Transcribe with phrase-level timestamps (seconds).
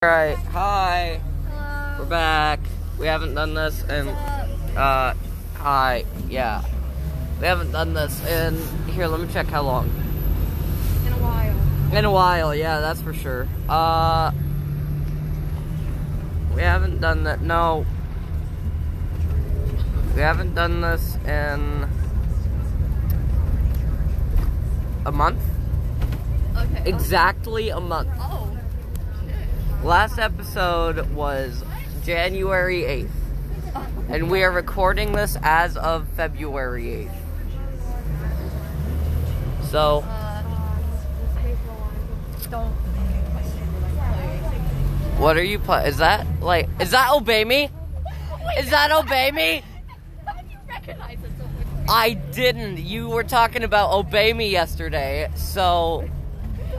[0.00, 1.20] Alright, hi.
[1.98, 2.60] We're back.
[3.00, 5.12] We haven't done this in uh
[5.56, 6.62] hi, yeah.
[7.40, 9.88] We haven't done this in here, let me check how long.
[11.04, 11.96] in a while.
[11.96, 13.48] In a while, yeah, that's for sure.
[13.68, 14.30] Uh
[16.54, 17.84] we haven't done that no.
[20.14, 21.88] We haven't done this in
[25.04, 25.40] a month?
[26.56, 26.88] Okay.
[26.88, 28.10] Exactly a month.
[28.20, 28.47] Oh.
[29.82, 31.62] Last episode was
[32.04, 33.10] January 8th.
[34.08, 37.14] And we are recording this as of February 8th.
[39.70, 40.00] So,
[45.18, 45.86] what are you put?
[45.86, 47.70] Is that like, is that Obey Me?
[48.58, 49.62] Is that Obey Me?
[51.88, 52.78] I didn't.
[52.78, 56.08] You were talking about Obey Me yesterday, so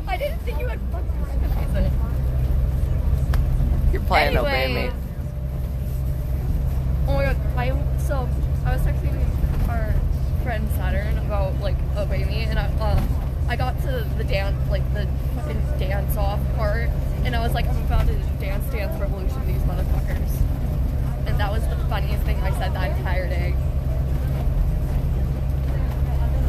[0.08, 1.92] I didn't think you would fucking recognize it.
[3.92, 4.88] You're playing Obey Anyway.
[4.88, 4.94] Me.
[7.08, 8.30] Oh my god, I so
[8.66, 9.16] I was texting
[9.68, 9.94] our
[10.44, 13.02] friend Saturn about like obey me, and I uh,
[13.48, 16.90] I got to the dance like the fucking dance off part,
[17.24, 20.32] and I was like, I'm about to dance dance revolution these motherfuckers,
[21.26, 23.56] and that was the funniest thing I said that entire day.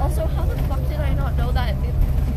[0.00, 1.74] Also, how the fuck did I not know that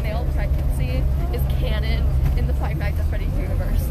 [0.01, 2.05] male pregnancy is canon
[2.37, 3.87] in the Five Nights at Freddy's universe?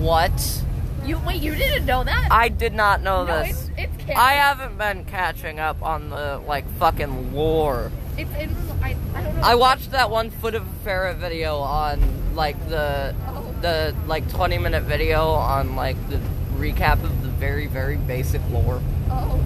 [0.00, 0.62] What?
[1.04, 2.28] You wait, you didn't know that?
[2.30, 3.70] I did not know no, this.
[3.76, 4.10] it's, it's.
[4.18, 7.92] I haven't been catching up on the like fucking lore.
[8.16, 8.56] It's in.
[8.82, 9.42] I, I don't know.
[9.42, 13.54] I watched that one foot of a ferret video on like the Oh.
[13.60, 16.18] the like 20 minute video on like the
[16.56, 18.80] recap of the very very basic lore.
[19.10, 19.44] Oh.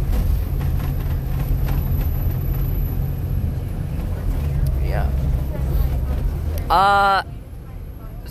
[4.85, 5.11] Yeah.
[6.71, 7.23] Uh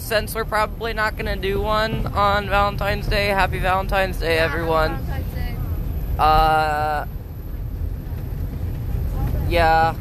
[0.04, 4.98] since we're probably not going to do one on Valentine's Day, happy Valentine's Day everyone.
[4.98, 5.56] Valentine's Day.
[6.20, 7.06] Uh
[9.50, 9.96] Yeah.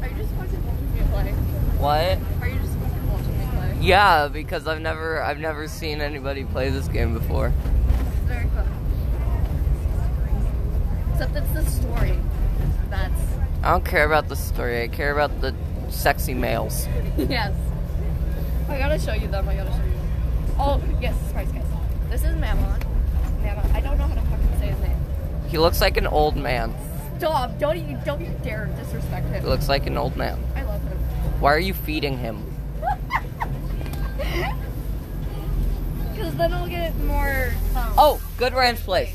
[0.00, 1.32] Are you just watching me play?
[1.78, 2.18] What?
[2.40, 3.76] Are you just watching me play?
[3.82, 7.52] Yeah, because I've never I've never seen anybody play this game before.
[7.88, 8.66] It's very fun.
[11.12, 12.18] Except it's the story.
[12.88, 13.20] That's
[13.62, 14.82] I don't care about the story.
[14.82, 15.54] I care about the
[15.90, 16.88] sexy males.
[17.18, 17.54] yes.
[18.68, 19.48] I gotta show you them.
[19.48, 19.92] I gotta show you.
[20.58, 21.64] Oh yes, surprise guys.
[22.10, 22.64] This is Mammon.
[23.42, 23.70] Mammon.
[23.72, 24.96] I don't know how to fucking say his name.
[25.48, 26.74] He looks like an old man.
[27.18, 27.58] Stop!
[27.58, 29.44] Don't you don't you dare disrespect He him.
[29.46, 30.38] looks like an old man.
[30.54, 30.98] I love him.
[31.40, 32.44] Why are you feeding him?
[36.14, 37.52] Because then I'll get more.
[37.76, 39.14] Um, Oh, Good Ranch Place.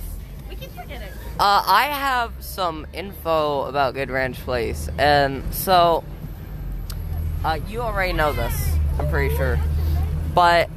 [0.49, 1.11] we can forget it.
[1.37, 6.03] Uh, I have some info about Good Ranch Place, and so
[7.43, 8.69] uh, you already know this.
[8.99, 9.59] I'm pretty sure,
[10.33, 10.69] but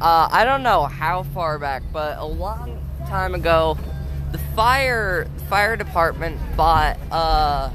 [0.00, 3.78] uh, I don't know how far back, but a long time ago,
[4.32, 7.70] the fire fire department bought uh,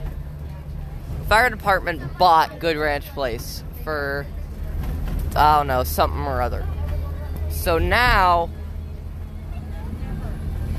[1.28, 4.26] fire department bought Good Ranch Place for
[5.36, 6.66] I don't know something or other.
[7.50, 8.50] So now,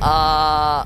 [0.01, 0.85] uh.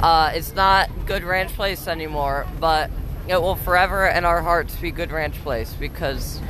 [0.00, 2.90] Uh, it's not Good Ranch Place anymore, but
[3.28, 6.40] it will forever in our hearts be Good Ranch Place because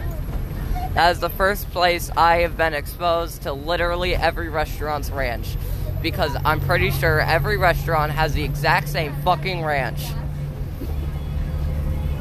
[0.94, 5.56] that is the first place I have been exposed to literally every restaurant's ranch.
[6.02, 10.04] Because I'm pretty sure every restaurant has the exact same fucking ranch,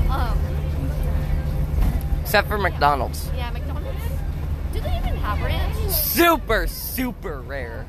[0.09, 0.39] Um.
[2.21, 3.29] except for McDonald's.
[3.35, 3.99] Yeah, McDonald's.
[4.73, 5.75] Do they even have ranch?
[5.91, 7.85] Super, super rare.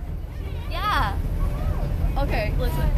[0.71, 1.17] Yeah.
[2.19, 2.91] Okay, listen.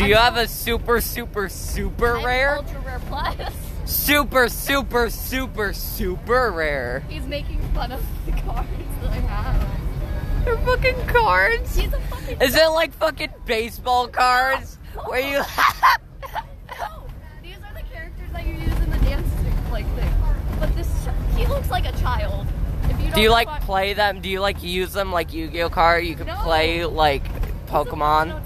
[0.00, 2.56] Do you have a super, super, super I'm rare?
[2.56, 3.52] Ultra rare plus.
[3.84, 7.00] Super, super, super, super rare.
[7.10, 8.66] He's making fun of the cards
[9.02, 10.44] that I have.
[10.46, 11.76] They're fucking cards.
[11.76, 12.40] He's a fucking.
[12.40, 15.36] Is it like fucking baseball cards where you?
[16.80, 17.02] no,
[17.42, 19.28] these are the characters that you use in the dance
[19.70, 20.14] like thing.
[20.58, 20.88] But this,
[21.36, 22.46] he looks like a child.
[22.84, 24.22] If you don't Do you like play them?
[24.22, 26.06] Do you like use them like Yu-Gi-Oh card?
[26.06, 26.36] You can No.
[26.36, 27.22] play like
[27.66, 28.40] Pokemon.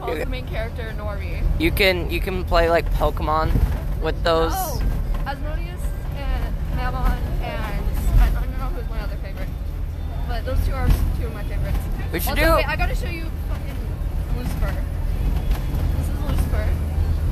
[0.00, 1.42] Who the main character Normie.
[1.60, 3.50] You can you can play like Pokemon
[4.00, 4.52] with those.
[4.54, 4.80] Oh,
[5.26, 5.80] Asmodeus
[6.16, 7.84] and Mammon and
[8.20, 9.48] I don't know who's my other favorite,
[10.28, 11.78] but those two are two of my favorites.
[12.12, 13.76] We should also, do- Wait, I gotta show you fucking
[14.38, 14.74] Lucifer.
[15.96, 16.68] This is Lucifer.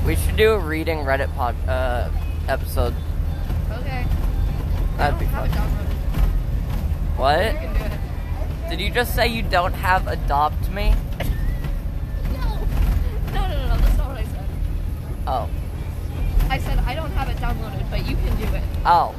[0.05, 2.11] We should do a reading Reddit pod uh,
[2.49, 2.95] episode.
[3.71, 4.05] Okay.
[4.97, 5.51] That'd be I don't fun.
[5.51, 7.17] have it downloaded.
[7.17, 7.53] What?
[7.55, 8.71] You can do it.
[8.71, 10.93] Did you just say you don't have Adopt Me?
[12.33, 13.43] No.
[13.43, 13.77] No, no, no, no.
[13.79, 14.47] That's not what I said.
[15.26, 15.49] Oh.
[16.49, 18.62] I said I don't have it downloaded, but you can do it.
[18.84, 19.14] Oh.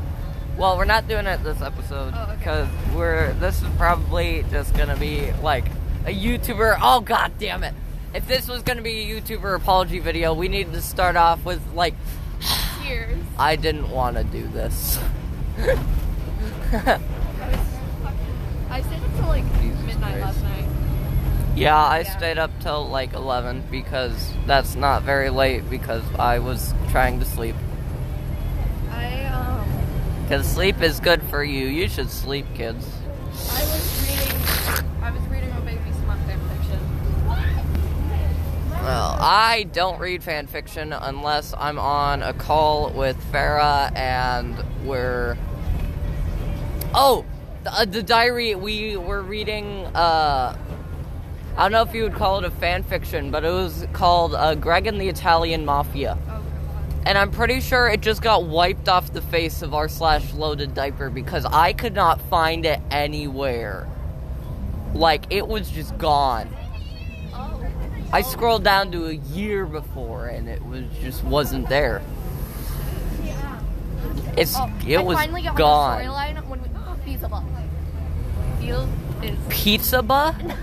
[0.58, 2.36] Well, we're not doing it this episode Oh, okay.
[2.38, 3.34] because we're.
[3.34, 5.66] This is probably just gonna be like
[6.06, 6.80] a YouTuber.
[6.82, 7.76] Oh god damn it!
[8.16, 11.62] If this was gonna be a YouTuber apology video, we needed to start off with
[11.74, 11.94] like,
[12.84, 13.20] Cheers.
[13.38, 14.98] I didn't want to do this.
[15.60, 15.64] I,
[16.74, 17.62] was,
[18.70, 20.42] I stayed up till like Jesus midnight Christ.
[20.42, 20.47] last night.
[21.58, 22.18] Yeah, I Yeah.
[22.18, 27.26] stayed up till like 11 because that's not very late because I was trying to
[27.26, 27.56] sleep.
[28.92, 29.68] I um
[30.24, 31.66] Because sleep is good for you.
[31.68, 32.86] You should sleep, kids.
[33.50, 34.42] I was reading
[35.02, 36.80] I was reading a baby smut fan fiction.
[38.84, 44.56] Well, I don't read fan fiction unless I'm on a call with Farah and
[44.86, 45.38] we're.
[46.94, 47.26] Oh,
[47.64, 49.86] the, uh, the diary we were reading.
[49.88, 50.56] Uh,
[51.58, 54.36] I don't know if you would call it a fan fiction, but it was called
[54.36, 56.44] uh, Greg and the Italian Mafia, Oh,
[57.06, 60.76] and I'm pretty sure it just got wiped off the face of r slash loaded
[60.76, 63.88] diaper because I could not find it anywhere.
[64.94, 66.48] Like it was just gone.
[67.34, 67.66] oh.
[68.14, 72.02] I scrolled down to a year before and it was just wasn't there.
[74.38, 75.98] It's Oh, it I was finally got gone.
[75.98, 76.68] the storyline when we
[77.06, 77.44] Beelzebub.
[78.62, 80.36] Beelz is Pizza Ba?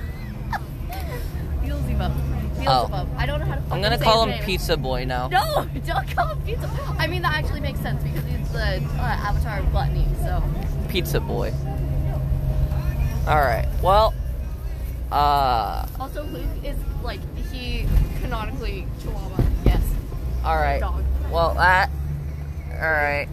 [1.98, 2.58] Beelzebub.
[2.58, 3.08] Beelzebub.
[3.16, 3.62] I don't know how to.
[3.72, 4.46] I'm gonna say call his him name.
[4.46, 5.28] Pizza Boy now.
[5.28, 6.70] No, don't call him pizza.
[6.98, 10.06] I mean that actually makes sense because he's the uh, avatar of Gluttony.
[10.22, 10.42] So
[10.88, 11.52] Pizza Boy.
[13.26, 14.12] Alright, well,
[15.10, 17.20] uh, also Luke is like
[17.50, 17.86] he
[18.20, 19.42] canonically Chihuahua.
[19.64, 19.82] Yes,
[20.44, 20.80] alright.
[20.80, 21.02] dog.
[21.30, 21.90] Well, that.
[22.74, 23.28] Alright.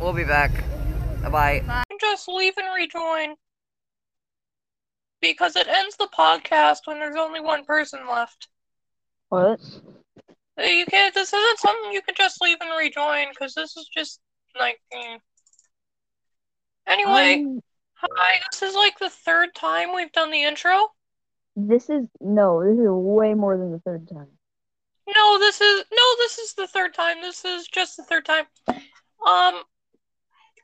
[0.00, 0.50] We'll be back.
[1.30, 1.62] Bye.
[1.66, 1.84] Bye.
[2.00, 3.36] just leave and rejoin.
[5.20, 8.48] Because it ends the podcast when there's only one person left.
[9.28, 9.60] What?
[10.58, 13.88] Uh, You can't, this isn't something you can just leave and rejoin, because this is
[13.94, 14.20] just,
[14.58, 15.18] like, mm.
[16.86, 17.60] Anyway, Um,
[17.94, 20.88] hi, this is like the third time we've done the intro.
[21.56, 24.28] this is no, this is way more than the third time.
[25.08, 27.22] No, this is, no, this is the third time.
[27.22, 28.44] This is just the third time.
[28.68, 29.62] Um,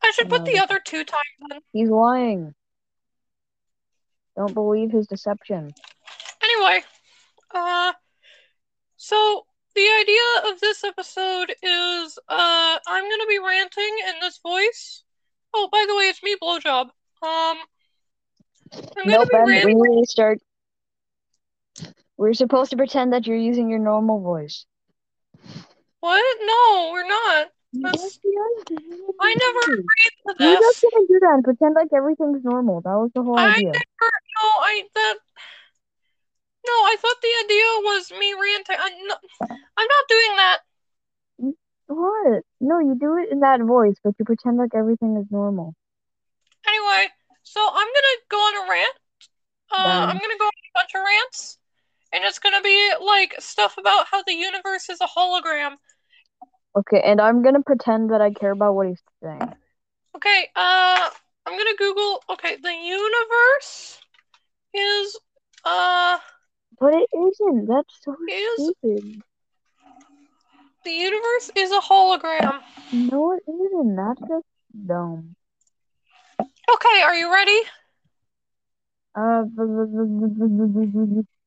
[0.03, 1.61] I should put the other two times in.
[1.73, 2.55] He's lying.
[4.37, 5.71] Don't believe his deception.
[6.43, 6.83] Anyway,
[7.55, 7.93] uh,
[8.97, 15.03] so the idea of this episode is, uh, I'm gonna be ranting in this voice.
[15.55, 16.87] Oh, by the way, it's me, Blowjob.
[17.23, 17.59] Um,
[18.73, 19.79] I'm Nope, be Ben, we ranting.
[19.83, 20.39] need to start.
[22.17, 24.65] We're supposed to pretend that you're using your normal voice.
[26.01, 26.39] What?
[26.41, 27.49] No, we're not.
[27.75, 28.19] That's-
[29.21, 30.91] I never agreed to You just this.
[30.93, 32.81] gonna do that and pretend like everything's normal.
[32.83, 33.73] That was the whole I idea.
[33.73, 34.11] never.
[34.43, 35.15] No, I that.
[36.67, 38.77] No, I thought the idea was me ranting.
[38.79, 39.17] I, no,
[39.77, 40.59] I'm not doing that.
[41.87, 42.45] What?
[42.61, 45.75] No, you do it in that voice, but you pretend like everything is normal.
[46.67, 47.09] Anyway,
[47.43, 48.97] so I'm gonna go on a rant.
[49.71, 50.07] Uh.
[50.11, 51.59] I'm gonna go on a bunch of rants,
[52.13, 55.77] and it's gonna be like stuff about how the universe is a hologram.
[56.75, 59.53] Okay, and I'm gonna pretend that I care about what he's saying.
[60.17, 61.11] Okay, uh,
[61.47, 62.23] I'm gonna Google.
[62.31, 64.01] Okay, the universe
[64.75, 65.19] is
[65.65, 66.19] uh
[66.81, 67.67] But it isn't.
[67.67, 69.23] That's so is stupid.
[70.85, 72.61] the universe is a hologram.
[72.93, 73.97] No, it isn't.
[73.97, 74.47] That's just
[74.87, 75.35] dumb.
[76.41, 77.61] Okay, are you ready?
[79.15, 79.45] Uh,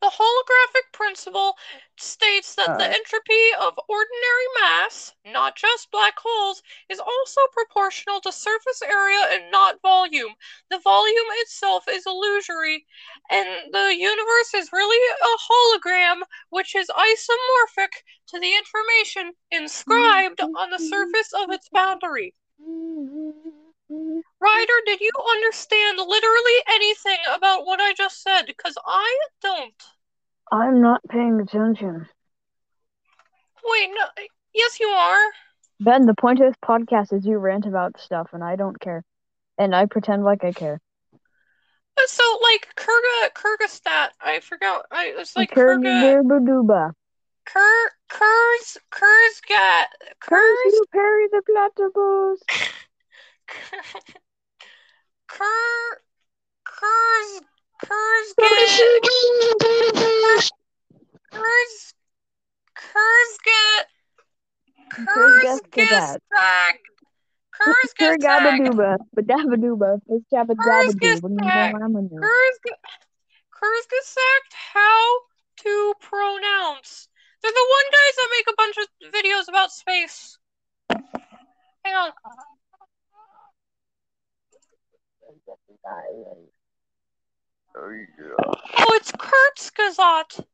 [0.00, 1.56] The holographic principle
[1.96, 2.94] states that the Uh.
[2.94, 9.50] entropy of ordinary mass, not just black holes, is also proportional to surface area and
[9.50, 10.34] not volume.
[10.70, 12.86] The volume itself is illusory,
[13.30, 20.70] and the universe is really a hologram which is isomorphic to the information inscribed on
[20.70, 22.34] the surface of its boundary.
[23.90, 28.42] Ryder, did you understand literally anything about what I just said?
[28.46, 29.74] Because I don't.
[30.52, 32.06] I'm not paying attention.
[33.64, 34.24] Wait, no.
[34.54, 35.30] Yes, you are.
[35.80, 39.02] Ben, the point of this podcast is you rant about stuff, and I don't care.
[39.58, 40.80] And I pretend like I care.
[42.06, 44.86] So, like, Kurga, Kyrgyzstan, I forgot.
[44.90, 46.92] I, it's like Kurga, Kurgaduba.
[47.44, 49.86] Kur, Kurz, Kurzgat,
[50.20, 52.70] Curse Kurz, you, Perry the Platypus.
[55.26, 56.02] Kur,
[56.64, 57.42] Kurz,
[57.84, 59.06] Kurzgat,
[61.30, 61.94] Kurz,
[62.74, 63.86] Kurzgat,
[65.06, 66.22] Kurzgesagt.
[66.30, 66.84] Kurzgesagt,
[67.56, 68.90] Kurzgesagt, Kurgabaduba.
[69.14, 69.90] Badabaduba.
[72.20, 72.56] Kurz,
[73.50, 75.02] Kurzgesagt, how
[75.56, 77.08] to pronounce.
[77.42, 80.38] They're the one guys that make a bunch of videos about space.
[81.84, 82.12] Hang on.
[87.76, 90.44] Oh, it's Kurzgesagt.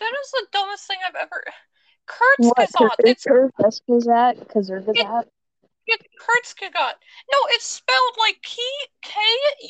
[0.00, 1.42] That is the dumbest thing I've ever.
[2.38, 2.56] What?
[2.56, 2.94] Kurzgesagt.
[3.00, 4.38] It's is that?
[4.38, 5.28] Because is that?
[5.86, 7.00] it's Kurzgesagt.
[7.32, 8.60] No, it's spelled like K
[9.02, 9.20] K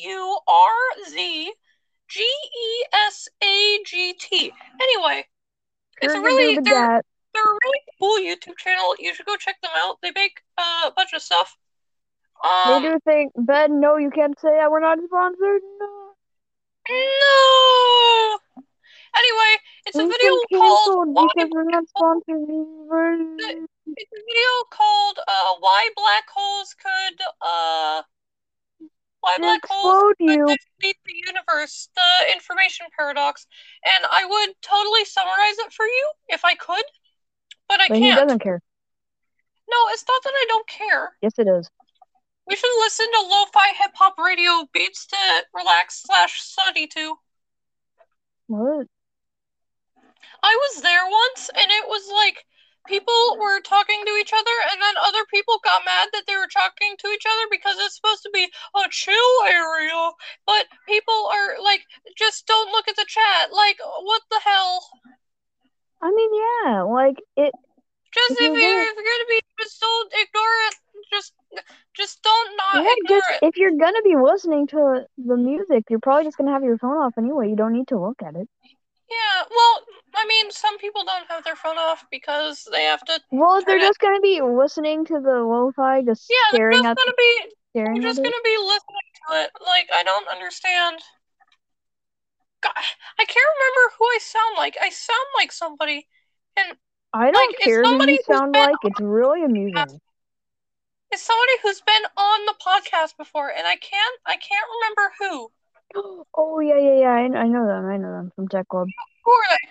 [0.01, 0.71] U R
[1.09, 1.53] Z
[2.07, 4.51] G E S A G T.
[4.81, 5.25] Anyway,
[6.01, 7.01] it's a really they're.
[7.33, 8.95] They're a really cool YouTube channel.
[8.99, 9.97] You should go check them out.
[10.01, 11.55] They make uh, a bunch of stuff.
[12.43, 13.79] They Um, do think Ben.
[13.79, 14.71] No, you can't say that.
[14.71, 15.61] We're not sponsored.
[15.79, 16.13] No.
[16.89, 18.39] no.
[19.17, 19.53] Anyway,
[19.87, 22.47] it's a video called Why because we're not sponsored.
[23.97, 28.03] It's a video called uh, "Why Black Holes Could uh,
[29.19, 30.45] Why Black Holes you.
[30.45, 33.47] Could Defeat the Universe: The Information Paradox."
[33.83, 36.83] And I would totally summarize it for you if I could,
[37.69, 38.03] but I But can't.
[38.03, 38.61] He doesn't care.
[39.69, 41.15] No, it's not that I don't care.
[41.21, 41.69] Yes, it is.
[42.47, 45.17] We should listen to lo-fi hip hop radio beats to
[45.53, 47.15] relax slash study to.
[48.47, 48.87] What?
[50.41, 52.43] I was there once, and it was like
[52.87, 56.49] people were talking to each other, and then other people got mad that they were
[56.51, 60.09] talking to each other because it's supposed to be a chill area.
[60.47, 61.85] But people are like,
[62.17, 63.53] just don't look at the chat.
[63.53, 64.89] Like, what the hell?
[66.01, 66.81] I mean, yeah.
[66.83, 67.53] Like it.
[68.13, 70.75] Just If you, if you're gonna be, just don't ignore it.
[71.11, 71.33] Just,
[71.95, 73.47] just don't not Yeah, ignore just it.
[73.47, 76.97] if you're gonna be listening to the music, you're probably just gonna have your phone
[76.97, 77.49] off anyway.
[77.49, 78.47] You don't need to look at it.
[79.09, 79.43] Yeah.
[79.49, 79.83] Well,
[80.15, 83.19] I mean, some people don't have their phone off because they have to.
[83.31, 86.97] Well, they're it- just gonna be listening to the lo-fi, just Yeah, they're just at
[86.97, 87.37] gonna be
[87.73, 89.51] They're just gonna be listening to it.
[89.61, 90.99] Like I don't understand.
[92.61, 94.77] God, I can't remember who I sound like.
[94.81, 96.07] I sound like somebody,
[96.57, 96.77] and
[97.13, 98.75] I don't it's care who you sound like.
[98.83, 99.99] It's really amusing.
[101.11, 105.51] it's somebody who's been on the podcast before, and I can't I can't remember who.
[106.37, 107.11] Oh yeah, yeah, yeah.
[107.11, 107.85] I, I know them.
[107.87, 108.87] I know them from Tech Club.
[109.25, 109.69] Who are they?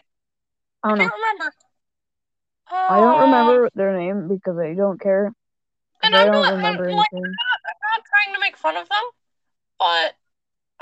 [0.83, 1.05] I don't know.
[1.05, 1.53] can't remember.
[2.71, 5.33] I don't Um, remember their name because I don't care.
[6.03, 7.25] And I I'm don't not- remember I'm like- anything.
[7.25, 9.05] I'm not trying to make fun of them,
[9.79, 10.15] but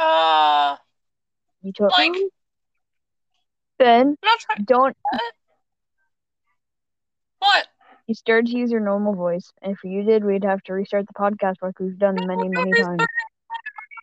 [0.02, 0.76] uh,
[1.62, 2.28] You took like- them?
[3.78, 4.64] Ben, I'm not trying.
[4.64, 4.97] don't.
[7.38, 7.66] What?
[8.06, 9.52] You started to use your normal voice.
[9.62, 13.00] If you did, we'd have to restart the podcast like we've done many, many times.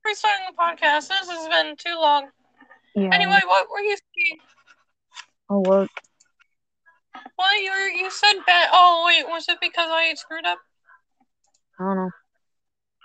[0.06, 1.08] Restarting the podcast.
[1.08, 2.27] This has been too long.
[2.96, 3.10] Yeah.
[3.13, 4.39] Anyway, what were you saying?
[5.50, 5.89] Oh, I'll work.
[7.38, 8.70] Well, you were, you said bet.
[8.72, 10.60] Oh wait, was it because I screwed up?
[11.80, 12.10] I don't know.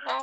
[0.08, 0.22] Oh.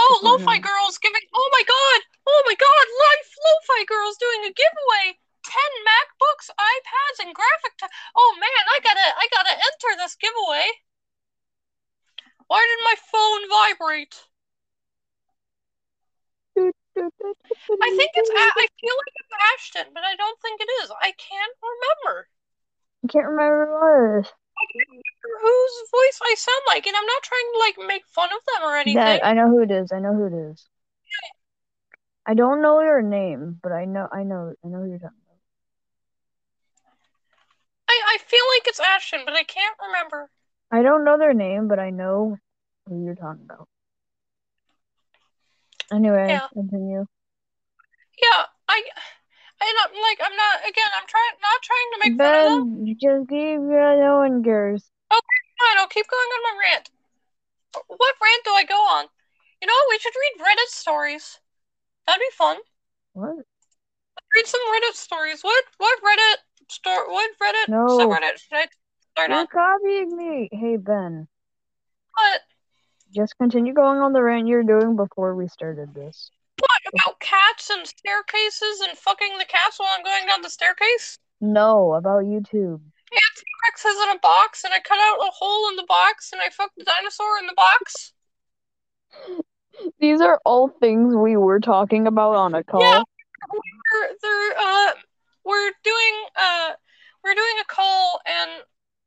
[0.00, 0.64] Oh, I Lo-Fi know.
[0.64, 1.20] Girls giving.
[1.36, 2.00] Oh my God!
[2.24, 2.86] Oh my God!
[2.88, 5.20] Life Lo-Fi Girls doing a giveaway.
[5.44, 7.76] Ten MacBooks, iPads, and graphic.
[7.76, 10.68] T- oh man, I gotta, I gotta enter this giveaway.
[12.48, 14.16] Why did my phone vibrate?
[16.56, 18.30] I think it's.
[18.30, 20.90] I feel like it's Ashton, but I don't think it is.
[21.00, 22.28] I can't remember.
[23.04, 24.32] I can't remember what it is.
[24.60, 28.06] I can't remember whose voice I sound like, and I'm not trying to like make
[28.06, 28.96] fun of them or anything.
[28.96, 29.90] That I know who it is.
[29.92, 30.68] I know who it is.
[32.26, 35.16] I don't know your name, but I know I know I know who you're talking
[35.26, 35.38] about.
[37.88, 40.30] I, I feel like it's Ashton, but I can't remember.
[40.70, 42.36] I don't know their name, but I know
[42.86, 43.68] who you're talking about.
[45.92, 46.46] Anyway, Yeah.
[46.52, 47.06] continue.
[48.22, 48.82] Yeah, I,
[49.60, 50.56] and I'm like, I'm not.
[50.68, 52.84] Again, I'm trying, not trying to make fun of them.
[52.84, 54.90] Ben, just keep yeah, no one cares.
[55.10, 56.90] Fine, I'll keep going on my rant.
[57.86, 59.06] What rant do I go on?
[59.60, 61.38] You know, we should read Reddit stories.
[62.06, 62.56] That'd be fun.
[63.12, 63.36] What?
[64.34, 65.42] Read some Reddit stories.
[65.42, 67.10] What what Reddit store?
[67.10, 67.98] What Reddit No.
[67.98, 68.66] subreddit should I
[69.12, 69.46] start You're on?
[69.48, 70.48] copying me.
[70.50, 71.28] Hey Ben,
[72.14, 72.40] What?
[73.14, 76.30] just continue going on the rant you're doing before we started this.
[76.92, 81.18] About cats and staircases and fucking the cats while I'm going down the staircase?
[81.40, 82.80] No, about YouTube.
[83.12, 86.32] And T-Rex is in a box, and I cut out a hole in the box,
[86.32, 88.12] and I fucked the dinosaur in the box.
[90.00, 92.82] These are all things we were talking about on a call.
[92.82, 93.02] Yeah.
[93.52, 94.92] We're, they're, uh,
[95.44, 96.70] we're doing, uh,
[97.24, 98.50] we're doing a call, and,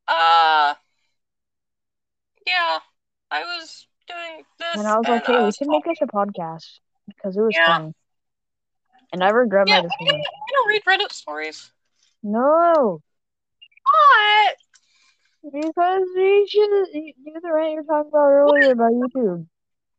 [0.08, 0.74] uh,
[2.48, 2.80] yeah,
[3.30, 6.08] I was doing this, And I was like, hey, we was should make this a
[6.08, 7.66] podcast because it was Yeah.
[7.66, 7.94] funny.
[9.12, 10.24] And I regret Yeah, my decision.
[10.26, 11.72] I don't read Reddit stories.
[12.24, 13.02] No,
[13.84, 14.58] What?
[15.52, 19.46] because we should do the rant you were talking about earlier about YouTube.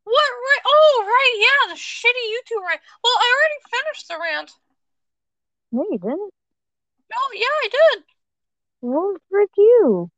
[0.04, 0.60] What?
[0.66, 1.36] Oh, right.
[1.38, 2.80] Yeah, the shitty YouTube rant.
[3.02, 4.52] Well, I already finished the rant.
[5.72, 6.32] No, you didn't.
[7.14, 8.04] Oh, yeah, I did.
[8.80, 10.10] Well, frick you.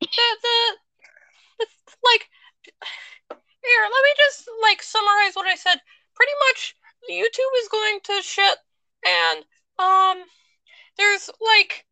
[0.00, 0.06] the,
[0.42, 0.76] the,
[1.58, 1.66] the
[2.04, 2.28] like
[3.62, 5.80] here let me just like summarize what i said
[6.14, 6.74] pretty much
[7.10, 8.58] youtube is going to shit
[9.06, 9.44] and
[9.78, 10.24] um
[10.96, 11.86] there's like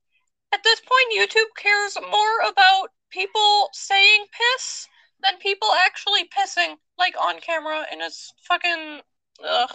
[0.52, 4.87] at this point youtube cares more about people saying piss
[5.22, 9.00] than people actually pissing like on camera and it's fucking
[9.46, 9.70] ugh.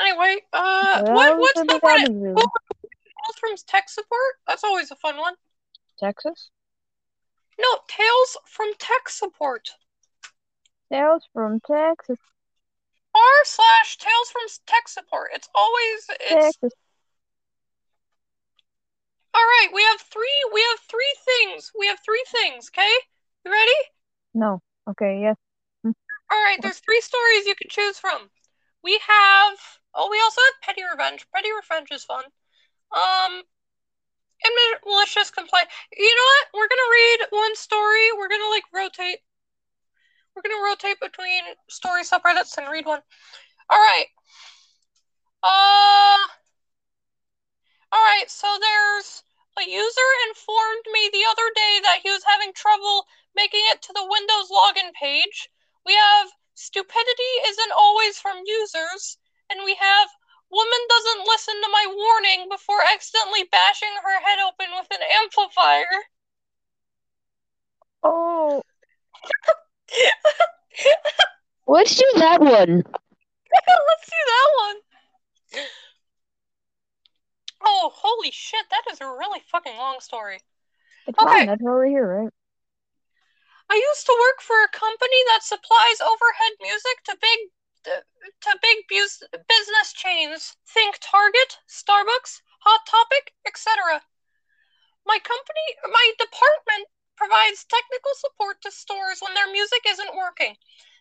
[0.00, 2.34] anyway uh what what's the Reddit.
[2.34, 5.34] Tales from tech support that's always a fun one
[5.98, 6.50] Texas?
[7.58, 9.70] No tales from tech support
[10.90, 12.18] Sales from Texas.
[13.14, 15.30] r slash tales from tech support.
[15.34, 16.72] It's always it's Texas.
[19.34, 19.68] all right.
[19.72, 20.38] We have three.
[20.54, 21.70] We have three things.
[21.78, 22.70] We have three things.
[22.70, 22.90] Okay,
[23.44, 23.78] you ready?
[24.34, 24.60] No.
[24.88, 25.36] Okay, yes.
[25.84, 26.58] All right.
[26.62, 28.30] There's three stories you can choose from.
[28.82, 29.58] We have.
[29.94, 31.26] Oh, we also have petty revenge.
[31.34, 32.24] Petty revenge is fun.
[32.92, 33.42] Um,
[34.44, 35.68] and ma- malicious complaint.
[35.96, 36.46] You know what?
[36.54, 38.12] We're gonna read one story.
[38.16, 39.20] We're gonna like rotate.
[40.34, 43.02] We're gonna rotate between story subreddits and read one.
[43.70, 44.06] All right.
[45.42, 46.22] Uh.
[47.92, 48.28] All right.
[48.28, 49.24] So there's
[49.58, 53.92] a user informed me the other day that he was having trouble making it to
[53.92, 55.48] the Windows login page.
[55.84, 59.18] We have stupidity isn't always from users,
[59.50, 60.08] and we have
[60.50, 66.08] woman doesn't listen to my warning before accidentally bashing her head open with an amplifier.
[68.02, 68.62] Oh,
[71.66, 72.82] let's do that one.
[73.52, 74.76] Let's do that one.
[77.64, 80.40] Oh, holy shit, that is a really fucking long story.
[81.06, 81.24] It's Okay.
[81.24, 81.46] fine.
[81.46, 82.32] That's why we're here, right?
[83.70, 87.50] I used to work for a company that supplies overhead music to big
[87.84, 90.56] to big bus- business chains.
[90.66, 94.02] Think Target, Starbucks, Hot Topic, etc.
[95.06, 100.56] My company, my department provides technical support to stores when their music isn't working.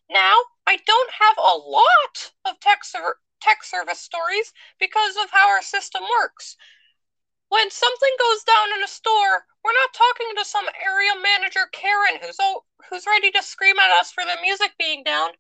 [0.10, 5.50] Now, I don't have a lot of tech ser- tech service stories because of how
[5.50, 6.58] our system works.
[7.50, 12.20] When something goes down in a store, we're not talking to some area manager Karen
[12.22, 15.32] who's o- who's ready to scream at us for the music being down.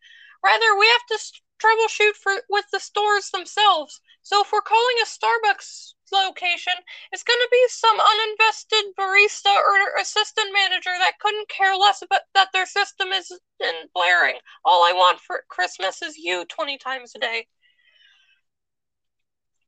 [0.43, 3.99] Rather, we have to s- troubleshoot for with the stores themselves.
[4.21, 6.73] So if we're calling a Starbucks location,
[7.11, 12.21] it's going to be some uninvested barista or assistant manager that couldn't care less about
[12.33, 14.39] that their system is in blaring.
[14.63, 17.47] All I want for Christmas is you 20 times a day.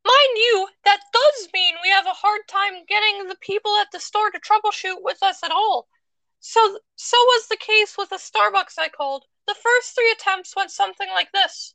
[0.06, 4.00] Mind you, that does mean we have a hard time getting the people at the
[4.00, 5.88] store to troubleshoot with us at all.
[6.40, 6.80] So
[7.40, 9.24] was the case with the Starbucks I called.
[9.48, 11.74] The first three attempts went something like this.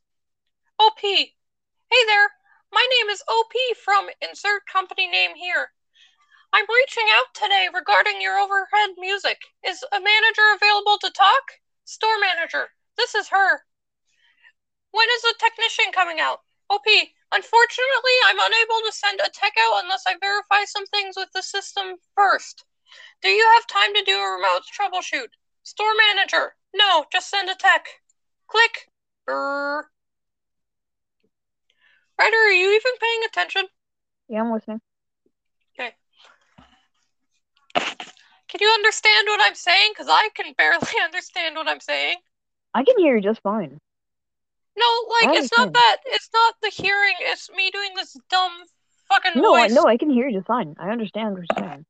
[0.77, 0.99] OP.
[1.01, 2.29] Hey there,
[2.71, 3.51] my name is OP
[3.83, 5.71] from insert company name here.
[6.53, 9.41] I'm reaching out today regarding your overhead music.
[9.65, 11.57] Is a manager available to talk?
[11.83, 12.69] Store manager.
[12.95, 13.61] This is her.
[14.91, 16.41] When is the technician coming out?
[16.69, 16.85] OP.
[17.31, 21.41] Unfortunately, I'm unable to send a tech out unless I verify some things with the
[21.41, 22.65] system first.
[23.23, 25.33] Do you have time to do a remote troubleshoot?
[25.65, 26.53] Store manager.
[26.75, 27.87] No, just send a tech.
[28.47, 28.87] Click.
[29.25, 29.87] Brr.
[32.19, 33.63] Ryder, are you even paying attention?
[34.29, 34.79] Yeah, I'm listening.
[35.73, 35.91] Okay.
[38.47, 39.91] Can you understand what I'm saying?
[39.93, 42.17] Because I can barely understand what I'm saying.
[42.75, 43.79] I can hear you just fine.
[44.77, 44.85] No,
[45.21, 45.97] like it's not that.
[46.05, 47.15] It's not the hearing.
[47.21, 48.51] It's me doing this dumb
[49.09, 49.73] fucking No, I, voice.
[49.73, 50.75] no, I can hear you just fine.
[50.79, 51.85] I understand what you're saying.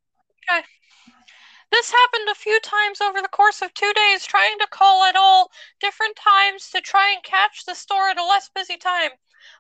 [1.72, 5.16] This happened a few times over the course of two days, trying to call at
[5.16, 9.12] all different times to try and catch the store at a less busy time.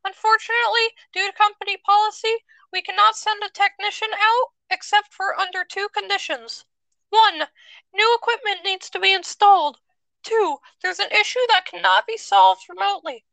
[0.03, 5.89] Unfortunately, due to company policy, we cannot send a technician out except for under two
[5.89, 6.65] conditions.
[7.09, 7.47] One,
[7.93, 9.79] new equipment needs to be installed.
[10.23, 13.25] Two, there's an issue that cannot be solved remotely.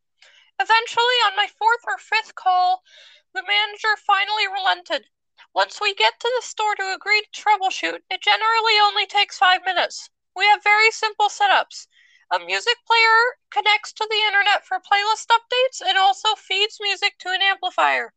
[0.58, 2.84] Eventually, on my fourth or fifth call,
[3.32, 5.08] the manager finally relented.
[5.54, 9.60] Once we get to the store to agree to troubleshoot, it generally only takes five
[9.64, 10.08] minutes.
[10.34, 11.86] We have very simple setups.
[12.30, 17.28] A music player connects to the internet for playlist updates and also feeds music to
[17.28, 18.14] an amplifier.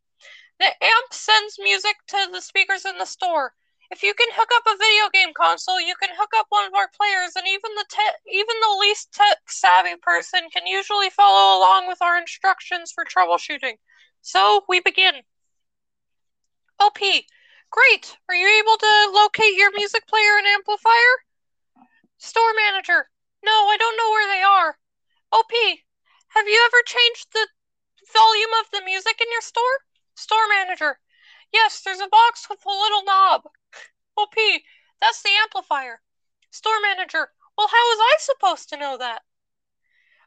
[0.58, 3.52] The amp sends music to the speakers in the store.
[3.90, 6.74] If you can hook up a video game console, you can hook up one of
[6.74, 11.58] our players, and even the te- even the least tech savvy person can usually follow
[11.58, 13.76] along with our instructions for troubleshooting.
[14.22, 15.22] So we begin.
[16.78, 17.26] Oh, OP,
[17.70, 18.16] great.
[18.28, 21.24] Are you able to locate your music player and amplifier?
[22.18, 23.10] Store manager,
[23.42, 24.78] no, I don't know where they are.
[25.32, 25.52] Oh, OP,
[26.28, 27.48] have you ever changed the
[28.12, 29.80] volume of the music in your store?
[30.14, 30.98] Store manager,
[31.52, 33.48] Yes, there's a box with a little knob.
[34.16, 34.34] Oh, OP,
[35.00, 36.02] that's the amplifier.
[36.50, 39.22] Store manager, well, how was I supposed to know that?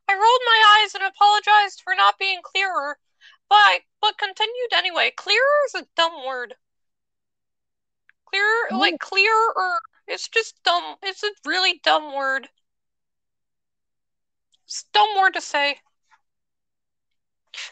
[0.08, 3.00] I rolled my eyes and apologized for not being clearer,
[3.50, 5.12] but but continued anyway.
[5.12, 6.56] Clearer is a dumb word.
[8.26, 10.96] Clearer, like clear, or it's just dumb.
[11.04, 12.50] It's a really dumb word.
[14.66, 15.82] It's a dumb word to say.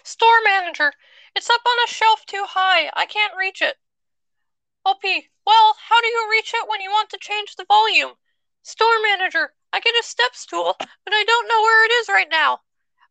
[0.03, 0.93] Store manager,
[1.35, 2.89] it's up on a shelf too high.
[2.93, 3.77] I can't reach it.
[4.83, 5.03] OP,
[5.45, 8.15] well, how do you reach it when you want to change the volume?
[8.63, 12.29] Store manager, I get a step stool, but I don't know where it is right
[12.29, 12.61] now.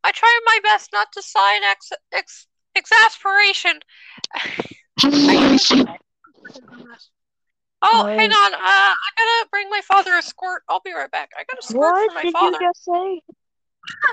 [0.03, 3.81] I try my best not to sigh ex- ex- exasperation.
[7.83, 8.55] Oh, hang on.
[8.55, 10.63] Uh, I gotta bring my father a squirt.
[10.69, 11.31] I'll be right back.
[11.39, 12.59] I gotta squirt What for my did father.
[12.61, 13.21] you just say?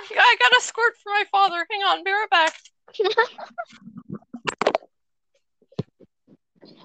[0.18, 1.66] I got a squirt for my father.
[1.72, 2.54] Hang on, be right back.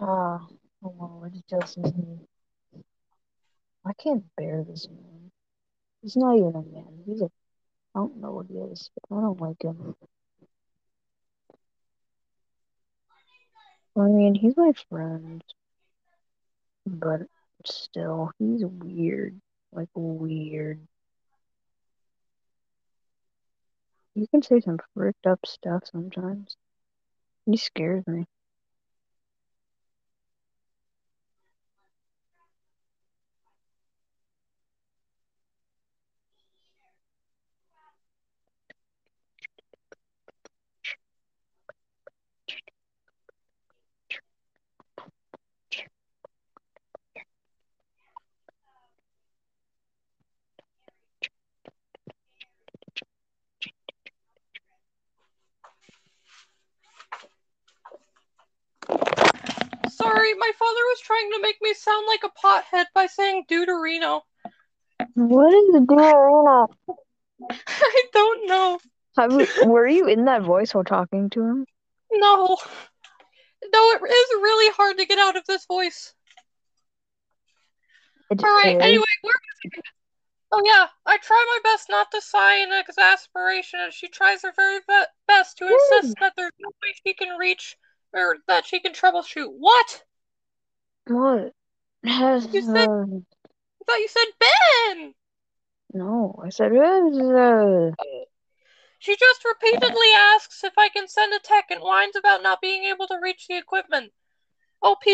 [0.01, 0.47] Ah,
[0.85, 2.19] oh, wow, it's just me.
[3.85, 5.31] I can't bear this man.
[6.03, 7.03] He's not even a man.
[7.07, 7.31] He's a.
[7.95, 8.91] I don't know what he is.
[9.09, 9.97] but I don't like him.
[13.99, 15.43] I mean, he's my friend,
[16.87, 17.23] but
[17.67, 19.41] still, he's weird.
[19.73, 20.81] Like, weird.
[24.15, 26.57] You can say some fricked up stuff sometimes.
[27.47, 28.27] He scares me.
[59.91, 64.23] Sorry, my father was trying to make me sound like a pothead by saying deuterino.
[65.15, 66.69] What is the deal,
[67.69, 68.79] I don't know.
[69.67, 71.67] Were you in that voice while talking to him?
[72.13, 72.57] No.
[73.73, 76.15] No, it is really hard to get out of this voice.
[78.31, 78.83] It Alright, is?
[78.83, 79.81] anyway, where was I?
[80.51, 84.53] Oh yeah, I try my best not to sigh in exasperation as she tries her
[84.57, 87.77] very be- best to insist that there's no way she can reach
[88.15, 89.51] or that she can troubleshoot.
[89.51, 90.05] What?
[91.09, 91.55] What?
[92.05, 95.15] Has, You said- I thought you said Ben!
[95.95, 96.73] no, I said,
[98.99, 102.85] She just repeatedly asks if I can send a tech and whines about not being
[102.85, 104.13] able to reach the equipment.
[104.83, 105.05] OP,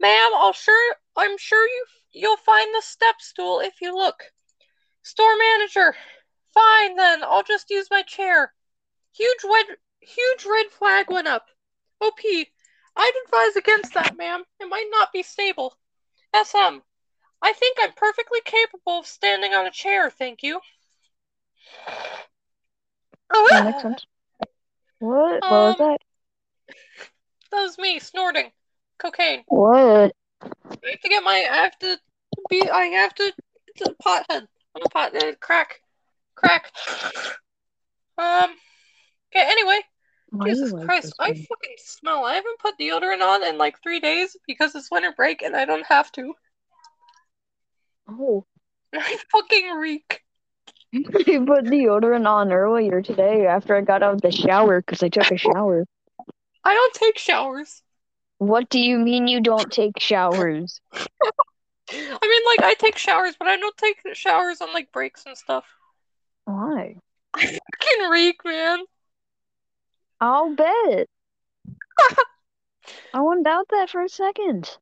[0.00, 4.32] ma'am, I'll sure I'm sure you you'll find the step stool if you look.
[5.02, 5.94] Store manager,
[6.54, 8.54] fine then, I'll just use my chair.
[9.12, 9.66] Huge red
[10.00, 11.48] huge red flag went up.
[12.00, 12.18] OP,
[12.96, 14.44] I'd advise against that, ma'am.
[14.60, 15.74] It might not be stable.
[16.34, 16.78] SM,
[17.42, 20.60] I think I'm perfectly capable of standing on a chair, thank you.
[23.32, 24.06] Oh, that makes sense.
[24.98, 25.42] What?
[25.42, 25.98] What was Um, that?
[27.50, 28.50] That was me snorting
[28.98, 29.44] cocaine.
[29.46, 30.12] What?
[30.42, 31.46] I have to get my.
[31.50, 31.98] I have to
[32.48, 32.68] be.
[32.68, 33.32] I have to.
[33.68, 34.46] It's a pothead.
[34.74, 35.40] I'm a pothead.
[35.40, 35.80] Crack.
[36.34, 36.72] Crack.
[38.18, 38.50] Um.
[39.32, 39.46] Okay.
[39.46, 39.93] Anyway, Why do you
[40.42, 42.24] Jesus like Christ, I fucking smell.
[42.24, 45.64] I haven't put deodorant on in like three days because it's winter break and I
[45.64, 46.34] don't have to.
[48.08, 48.44] Oh,
[48.94, 50.22] I fucking reek.
[50.94, 55.08] I put deodorant on earlier today after I got out of the shower because I
[55.08, 55.84] took a shower.
[56.64, 57.82] I don't take showers.
[58.38, 60.80] What do you mean you don't take showers?
[60.92, 65.36] I mean, like I take showers, but I don't take showers on like breaks and
[65.36, 65.64] stuff.
[66.44, 66.96] Why?
[67.34, 68.84] I fucking reek, man.
[70.20, 71.08] I'll bet.
[73.14, 74.76] I wouldn't doubt that for a second.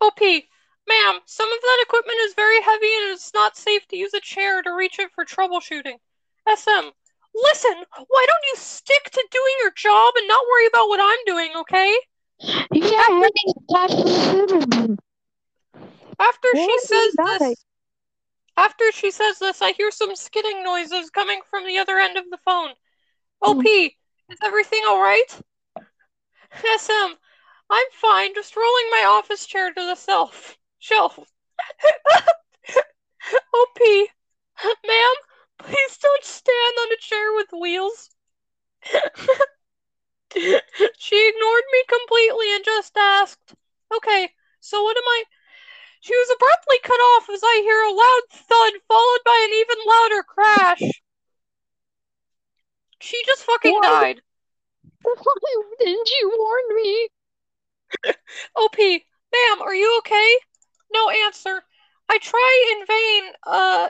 [0.00, 3.96] Oh, OP, ma'am, some of that equipment is very heavy and it's not safe to
[3.96, 5.98] use a chair to reach it for troubleshooting.
[6.48, 6.88] SM,
[7.34, 7.74] listen,
[8.08, 11.52] why don't you stick to doing your job and not worry about what I'm doing,
[11.60, 11.96] okay?
[12.72, 14.96] Yeah, everything's attached to the computer.
[16.18, 17.64] After she says this,
[18.56, 22.24] after she says this, I hear some skidding noises coming from the other end of
[22.30, 22.70] the phone.
[23.40, 23.58] Oh, mm.
[23.60, 23.92] OP,
[24.32, 25.40] is everything alright?
[26.54, 27.16] SM, um,
[27.70, 30.56] I'm fine, just rolling my office chair to the shelf.
[30.78, 31.18] Shelf.
[33.54, 33.78] OP,
[34.84, 35.14] ma'am,
[35.58, 38.10] please don't stand on a chair with wheels.
[40.98, 43.54] she ignored me completely and just asked,
[43.94, 45.24] Okay, so what am I?
[46.00, 49.76] She was abruptly cut off as I hear a loud thud followed by an even
[49.86, 51.02] louder crash.
[53.02, 53.82] She just fucking What?
[53.82, 54.22] died.
[55.02, 55.14] Why
[55.80, 57.08] didn't you warn me?
[58.56, 60.38] OP, ma'am, are you okay?
[60.92, 61.64] No answer.
[62.08, 63.88] I try in vain, uh,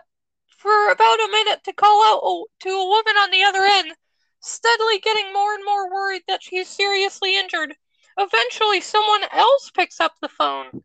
[0.57, 3.95] for about a minute to call out to a woman on the other end,
[4.41, 7.75] steadily getting more and more worried that she's seriously injured.
[8.17, 10.83] Eventually, someone else picks up the phone.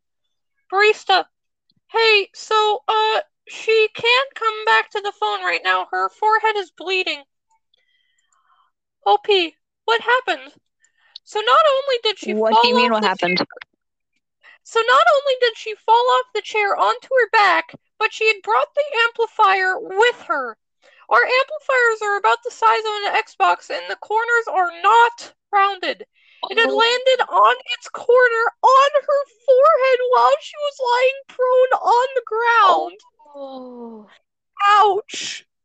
[0.69, 1.25] Barista,
[1.91, 5.87] hey, so, uh, she can't come back to the phone right now.
[5.91, 7.23] Her forehead is bleeding.
[9.07, 9.53] Oh, OP,
[9.85, 10.51] what happened?
[11.23, 13.37] So not only did she What fall do you mean what happened?
[14.63, 18.41] so not only did she fall off the chair onto her back, but she had
[18.43, 20.57] brought the amplifier with her.
[21.09, 26.05] Our amplifiers are about the size of an Xbox and the corners are not rounded.
[26.49, 26.75] It had oh.
[26.75, 32.99] landed on its corner on her forehead while she was lying prone on the ground.
[33.33, 34.07] Oh.
[34.67, 35.45] Ouch!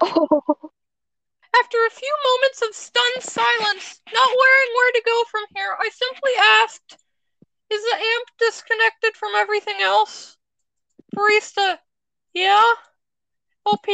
[0.00, 0.70] Oh.
[1.60, 5.88] After a few moments of stunned silence, not worrying where to go from here, I
[5.88, 6.98] simply asked,
[7.70, 10.36] Is the amp disconnected from everything else?
[11.16, 11.78] Barista,
[12.34, 12.62] yeah?
[13.66, 13.86] OP,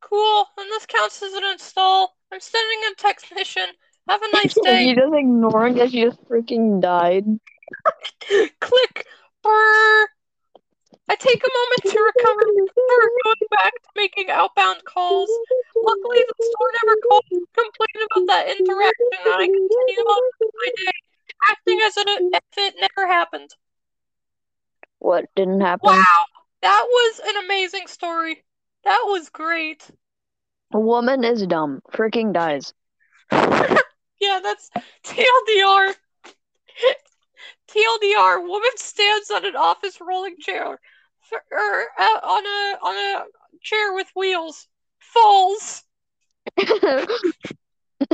[0.00, 2.16] cool, and this counts as an install.
[2.32, 3.66] I'm sending a technician.
[4.08, 4.88] Have a nice day.
[4.88, 7.24] you just ignoring that she just freaking died.
[8.60, 9.06] Click.
[9.42, 10.08] Brr.
[11.10, 15.28] I take a moment to recover before going back to making outbound calls.
[15.74, 20.50] Luckily, the store never called to complain about that interaction, and I continued on with
[20.54, 20.92] my day,
[21.50, 23.50] acting as if it never happened.
[25.00, 25.90] What didn't happen?
[25.90, 26.24] Wow,
[26.62, 28.44] that was an amazing story.
[28.84, 29.90] That was great.
[30.72, 31.80] A woman is dumb.
[31.92, 32.72] Freaking dies.
[33.32, 34.70] yeah, that's
[35.02, 35.92] TLDR.
[37.68, 38.48] TLDR.
[38.48, 40.78] Woman stands on an office rolling chair,
[41.30, 43.24] for, er, uh, on a on a
[43.62, 44.66] chair with wheels,
[44.98, 45.84] falls.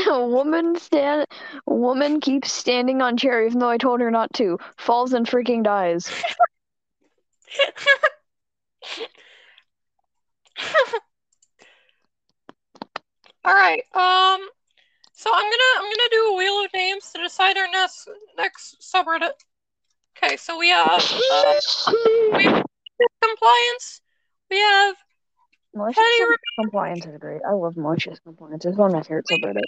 [0.06, 1.26] a woman stand.
[1.66, 4.58] A woman keeps standing on chair even though I told her not to.
[4.76, 6.08] Falls and freaking dies.
[13.44, 13.82] All right.
[13.94, 14.48] Um.
[15.12, 18.76] So I'm gonna I'm gonna do a wheel of names to decide our next next
[18.80, 19.30] subreddit.
[20.16, 20.36] Okay.
[20.36, 21.60] So we have uh,
[22.36, 22.66] we have
[23.22, 24.00] compliance.
[24.50, 24.96] We have
[25.74, 27.42] Malicious Petty compliance is great.
[27.46, 28.64] I love malicious compliance.
[28.64, 29.62] It's one of my favorite subreddits.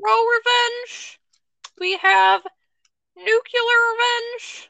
[0.00, 1.18] pro revenge.
[1.80, 2.42] We have
[3.16, 4.68] nuclear revenge.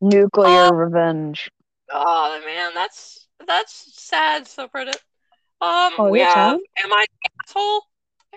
[0.00, 1.50] Nuclear Uh, revenge.
[1.90, 4.98] Oh man, that's that's sad subreddit.
[5.60, 6.58] Um, Oh, we have?
[6.84, 7.04] Am I
[7.46, 7.82] asshole?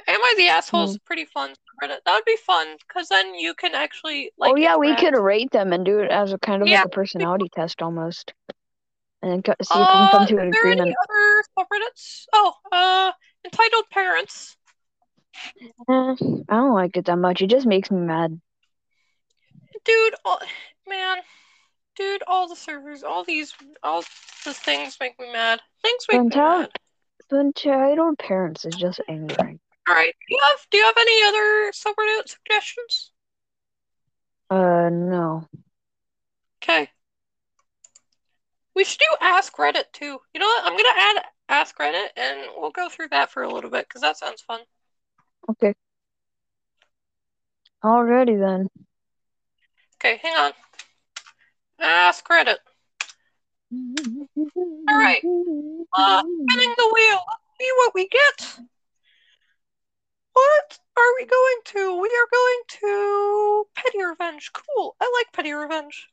[0.08, 0.92] Am I the asshole Hmm.
[0.92, 1.98] is pretty fun subreddit.
[2.06, 4.52] That would be fun because then you can actually like.
[4.54, 6.80] oh yeah, we could rate them and do it as a kind of Yeah.
[6.80, 8.34] like a personality test almost,
[9.22, 12.26] and then co- see if we can Uh, come to an there any other subreddits?
[12.34, 13.12] Oh, uh,
[13.46, 14.58] entitled parents.
[15.54, 15.54] Eh,
[15.90, 17.42] I don't like it that much.
[17.42, 18.40] It just makes me mad.
[19.86, 20.40] Dude, all,
[20.88, 21.20] man,
[21.96, 24.04] dude, all the servers, all these, all
[24.46, 25.62] the things make me mad.
[25.82, 26.72] Things make me Entitled- mad.
[27.30, 29.60] The entitled parents is just angering.
[29.88, 33.12] All right, do you have do you have any other subreddit suggestions?
[34.50, 35.48] Uh, no.
[36.62, 36.90] Okay.
[38.76, 40.20] We should do Ask Reddit too.
[40.34, 40.64] You know what?
[40.66, 44.02] I'm gonna add Ask Reddit, and we'll go through that for a little bit because
[44.02, 44.62] that sounds fun.
[45.50, 45.74] Okay.
[47.84, 48.68] Alrighty then.
[49.96, 50.52] Okay, hang on.
[51.80, 52.58] Ask Reddit.
[53.72, 55.22] All right.
[55.94, 57.20] Uh, spinning the wheel.
[57.28, 58.60] Let's see what we get.
[60.34, 62.02] What are we going to?
[62.02, 64.52] We are going to Petty Revenge.
[64.54, 64.96] Cool.
[65.02, 66.08] I like Petty Revenge.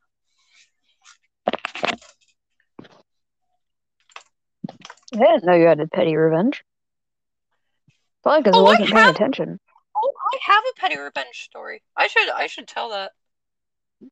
[5.15, 6.63] I didn't know you had a petty revenge.
[8.23, 9.61] Probably because I Oh, I wasn't paying have- attention.
[9.97, 11.83] Oh, I have a Petty Revenge story.
[11.97, 13.13] I should I should tell that.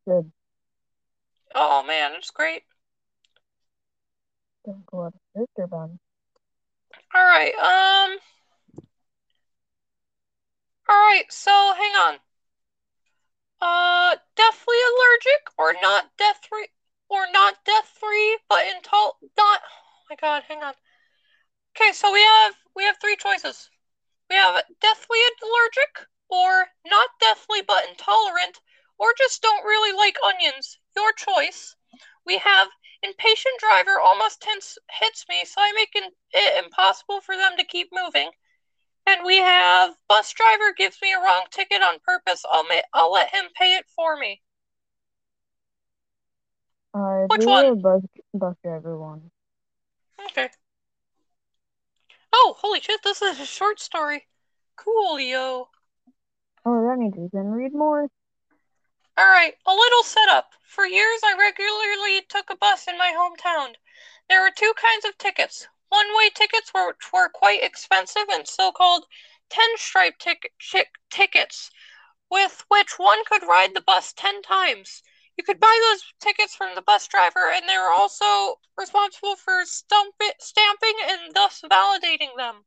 [0.08, 0.32] Good.
[1.54, 2.62] Oh man, it's great.
[4.64, 5.20] Don't go out of
[5.56, 5.74] character.
[7.14, 7.54] All right.
[7.54, 8.18] Um.
[10.88, 11.32] All right.
[11.32, 12.20] So hang on.
[13.60, 16.68] Uh, deathly allergic or not death free
[17.08, 19.62] or not death free, but intol not.
[19.64, 20.74] Oh my god, hang on.
[21.76, 23.70] Okay, so we have we have three choices.
[24.28, 28.60] We have deathly allergic or not deathly but intolerant
[28.98, 30.78] or just don't really like onions.
[30.94, 31.76] Your choice.
[32.24, 32.68] We have
[33.02, 37.90] impatient driver almost hits, hits me, so I make it impossible for them to keep
[37.92, 38.30] moving.
[39.06, 42.44] And we have bus driver gives me a wrong ticket on purpose.
[42.50, 44.42] I'll ma- I'll let him pay it for me.
[46.92, 47.80] I Which one?
[47.80, 48.02] bus,
[48.34, 49.30] bus driver one.
[50.30, 50.48] Okay.
[52.32, 53.02] Oh, holy shit!
[53.04, 54.26] This is a short story.
[54.74, 55.68] Cool, yo.
[56.64, 58.08] Oh, that means we can read more.
[59.18, 60.50] Alright, a little setup.
[60.62, 63.74] For years, I regularly took a bus in my hometown.
[64.28, 68.70] There were two kinds of tickets one way tickets, which were quite expensive, and so
[68.70, 69.06] called
[69.48, 71.70] 10 stripe tic- tic- tickets,
[72.30, 75.02] with which one could ride the bus 10 times.
[75.36, 79.64] You could buy those tickets from the bus driver, and they were also responsible for
[79.64, 82.66] stump stamping and thus validating them.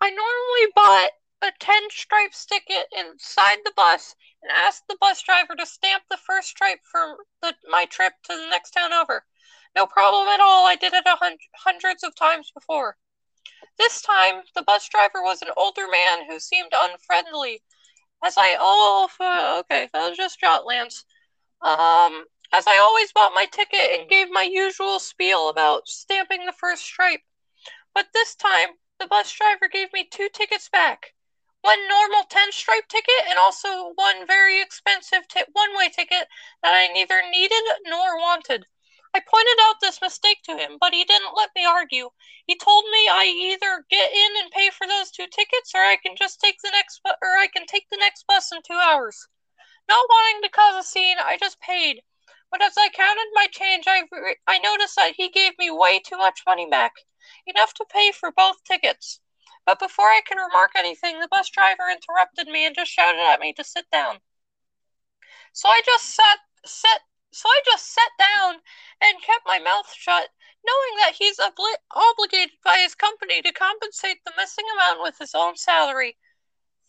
[0.00, 1.10] I normally bought
[1.42, 6.16] a 10 stripes ticket inside the bus and asked the bus driver to stamp the
[6.16, 9.24] first stripe for the, my trip to the next town over.
[9.76, 10.66] No problem at all.
[10.66, 12.96] I did it a hun- hundreds of times before.
[13.76, 17.62] This time, the bus driver was an older man who seemed unfriendly.
[18.22, 19.08] As I oh
[19.60, 21.04] okay, that was just jot Lance.
[21.60, 26.52] Um, as I always bought my ticket and gave my usual spiel about stamping the
[26.52, 27.22] first stripe.
[27.94, 31.14] But this time, the bus driver gave me two tickets back.
[31.62, 36.28] One normal 10 stripe ticket and also one very expensive t- one way ticket
[36.62, 38.66] that I neither needed nor wanted.
[39.14, 42.10] I pointed out this mistake to him, but he didn't let me argue.
[42.46, 45.96] He told me I either get in and pay for those two tickets or I
[45.96, 48.74] can just take the next bu- or I can take the next bus in 2
[48.74, 49.28] hours.
[49.88, 52.02] Not wanting to cause a scene, I just paid.
[52.50, 56.00] But as I counted my change, I, re- I noticed that he gave me way
[56.00, 56.94] too much money back,
[57.46, 59.20] enough to pay for both tickets.
[59.64, 63.40] But before I could remark anything, the bus driver interrupted me and just shouted at
[63.40, 64.20] me to sit down.
[65.52, 67.00] So I just sat, sat,
[67.34, 68.54] so I just sat down
[69.02, 70.30] and kept my mouth shut,
[70.64, 75.34] knowing that he's obli- obligated by his company to compensate the missing amount with his
[75.34, 76.16] own salary.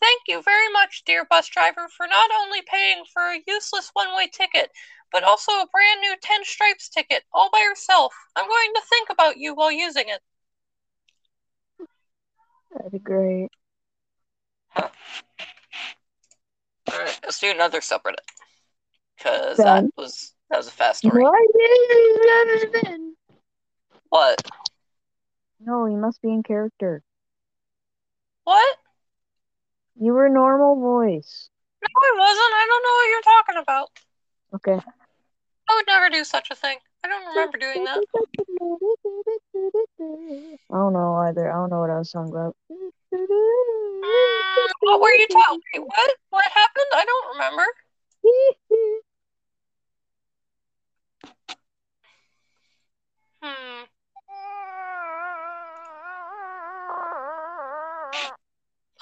[0.00, 4.14] Thank you very much, dear bus driver, for not only paying for a useless one
[4.14, 4.70] way ticket,
[5.10, 8.14] but also a brand new 10 stripes ticket all by yourself.
[8.36, 10.20] I'm going to think about you while using it.
[12.72, 13.48] That'd be great.
[16.92, 18.16] Alright, let's do another subreddit.
[19.16, 21.22] Because that was that was a fast story.
[21.22, 23.14] Why did you been?
[24.08, 24.40] What?
[25.60, 27.02] No, you must be in character.
[28.44, 28.76] What?
[29.98, 31.48] You were normal voice.
[31.82, 32.54] No, I wasn't.
[32.54, 33.90] I don't know what you're talking about.
[34.54, 34.78] Okay.
[35.68, 36.78] I would never do such a thing.
[37.04, 38.04] I don't remember doing that.
[40.70, 41.50] I don't know either.
[41.50, 42.56] I don't know what I was talking about.
[42.70, 42.86] Mm,
[44.80, 45.82] what were you talking?
[45.82, 46.10] What?
[46.30, 46.86] What happened?
[46.94, 47.66] I don't remember.
[53.42, 53.84] Hmm.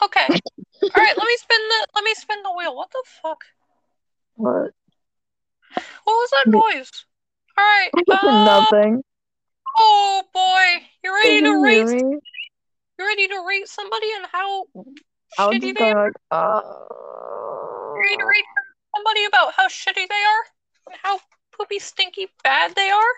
[0.02, 0.26] Okay.
[0.28, 1.16] All right.
[1.16, 1.86] Let me spin the.
[1.94, 2.76] Let me spin the wheel.
[2.76, 3.44] What the fuck?
[4.36, 4.70] What?
[6.04, 6.90] What was that noise?
[7.58, 7.90] All right.
[8.10, 9.02] Uh, Nothing.
[9.78, 11.86] oh boy, you're ready to you rate?
[11.86, 12.18] me?
[12.98, 14.64] You ready to rate somebody and how
[15.38, 16.04] I was shitty just they are?
[16.04, 17.92] like, oh.
[17.96, 18.44] You're ready to rate
[18.94, 20.44] somebody about how shitty they are
[20.90, 21.18] and how
[21.56, 23.12] poopy, stinky, bad they are?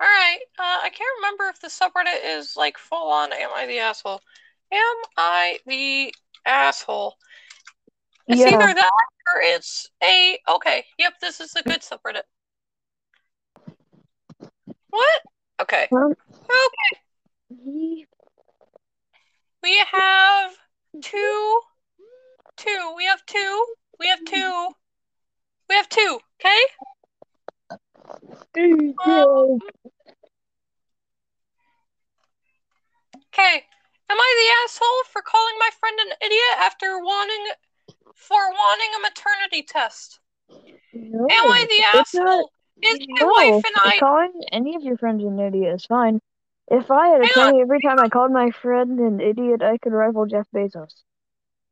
[0.00, 0.38] All right.
[0.58, 3.32] Uh, I can't remember if the subreddit is like full on.
[3.32, 4.20] Am I the asshole?
[4.72, 6.14] Am I the
[6.46, 7.14] asshole?
[8.26, 8.48] It's Yeah.
[8.48, 8.90] either that
[9.34, 10.38] or it's a.
[10.48, 10.84] Okay.
[10.98, 11.14] Yep.
[11.20, 12.22] This is a good subreddit.
[14.90, 15.22] What?
[15.60, 15.88] Okay.
[15.92, 18.06] Um, Okay.
[19.62, 20.52] We have
[21.00, 21.60] two.
[22.56, 22.94] Two.
[22.96, 23.64] We have two.
[24.00, 24.68] We have two.
[25.68, 26.20] We have two.
[26.40, 26.60] Okay.
[33.28, 33.64] Okay.
[34.10, 37.52] Am I the asshole for calling my friend an idiot after wanting
[38.14, 40.20] for wanting a maternity test?
[40.92, 42.50] No, Am I the it's not- asshole?
[42.82, 46.20] Is my no, wife and I calling any of your friends an idiot is fine.
[46.68, 49.92] If I had a penny every time I called my friend an idiot, I could
[49.92, 51.04] rival Jeff Bezos.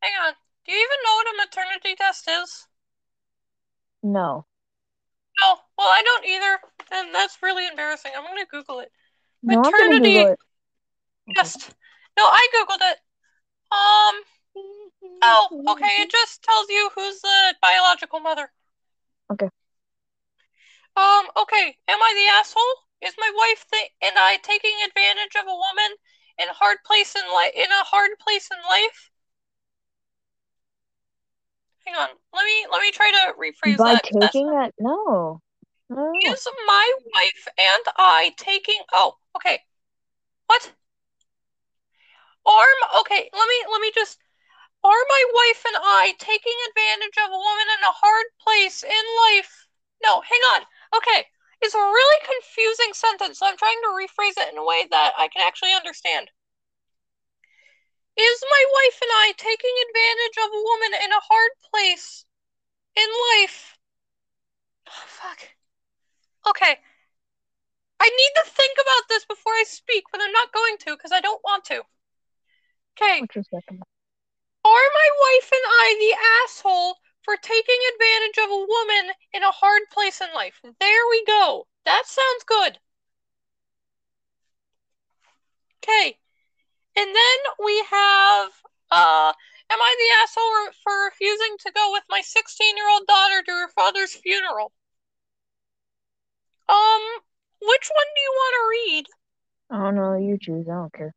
[0.00, 0.35] hang on.
[0.64, 2.68] Do you even know what a maternity test is?
[4.03, 4.46] No.
[5.40, 5.57] No.
[5.76, 6.59] Well, I don't either,
[6.92, 8.12] and that's really embarrassing.
[8.16, 8.92] I'm gonna Google it.
[9.42, 10.38] No, Maternity- Google it.
[11.36, 11.74] Test.
[12.16, 12.98] No, I googled it.
[13.72, 14.24] Um.
[15.22, 16.03] Oh, okay.
[16.03, 18.51] It just tells you who's the biological mother.
[19.30, 19.48] Okay.
[20.96, 21.26] Um.
[21.36, 21.76] Okay.
[21.88, 22.62] Am I the asshole?
[23.03, 25.96] Is my wife th- and I taking advantage of a woman
[26.38, 27.53] in hard place in life?
[27.55, 29.09] In a hard place in life?
[31.91, 32.09] Hang on.
[32.32, 34.05] Let me let me try to rephrase By that.
[34.05, 35.41] taking that, no.
[35.88, 36.12] No.
[36.22, 39.59] Is my wife and I taking oh, okay.
[40.47, 40.70] What?
[42.47, 44.18] Are okay, let me let me just
[44.84, 49.05] are my wife and I taking advantage of a woman in a hard place in
[49.34, 49.66] life?
[50.05, 50.62] No, hang on.
[50.97, 51.26] Okay.
[51.61, 55.12] It's a really confusing sentence, so I'm trying to rephrase it in a way that
[55.18, 56.30] I can actually understand.
[58.16, 62.24] Is my wife and I taking advantage of a woman in a hard place
[62.96, 63.78] in life?
[64.88, 65.48] Oh, fuck.
[66.48, 66.78] Okay.
[68.00, 71.12] I need to think about this before I speak, but I'm not going to because
[71.12, 71.82] I don't want to.
[72.96, 73.20] Okay.
[73.20, 73.82] What's your second?
[74.64, 79.50] Are my wife and I the asshole for taking advantage of a woman in a
[79.50, 80.61] hard place in life?
[80.62, 81.66] There we go.
[81.84, 82.78] That sounds good.
[85.82, 86.20] Okay.
[86.97, 88.51] And then we have
[88.91, 89.32] uh
[89.70, 94.14] am I the asshole for refusing to go with my 16-year-old daughter to her father's
[94.14, 94.72] funeral?
[96.68, 97.03] Um
[97.62, 99.07] which one do you want to read?
[99.70, 100.14] I don't know.
[100.16, 100.66] You choose.
[100.68, 101.14] I don't care.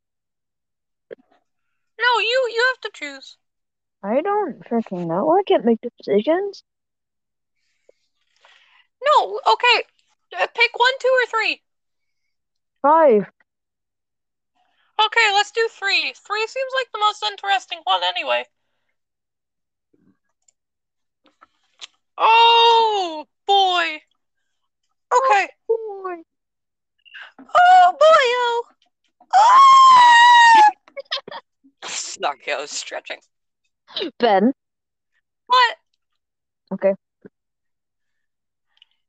[1.99, 3.38] No, you you have to choose.
[4.03, 5.32] I don't freaking know.
[5.32, 6.63] I can't make decisions.
[9.05, 9.84] No, okay.
[10.38, 11.61] Uh, Pick one, two, or three.
[12.82, 13.26] Five.
[14.99, 16.13] Okay, let's do three.
[16.15, 18.45] Three seems like the most interesting one anyway.
[22.17, 24.01] Oh boy.
[25.13, 25.49] Okay.
[25.69, 26.23] Oh Boy.
[27.39, 28.63] Oh boy, oh.
[29.35, 30.69] Ah!
[31.87, 33.19] Sorry, I was stretching.
[34.19, 34.53] Ben.
[35.47, 35.77] What?
[36.73, 36.93] Okay.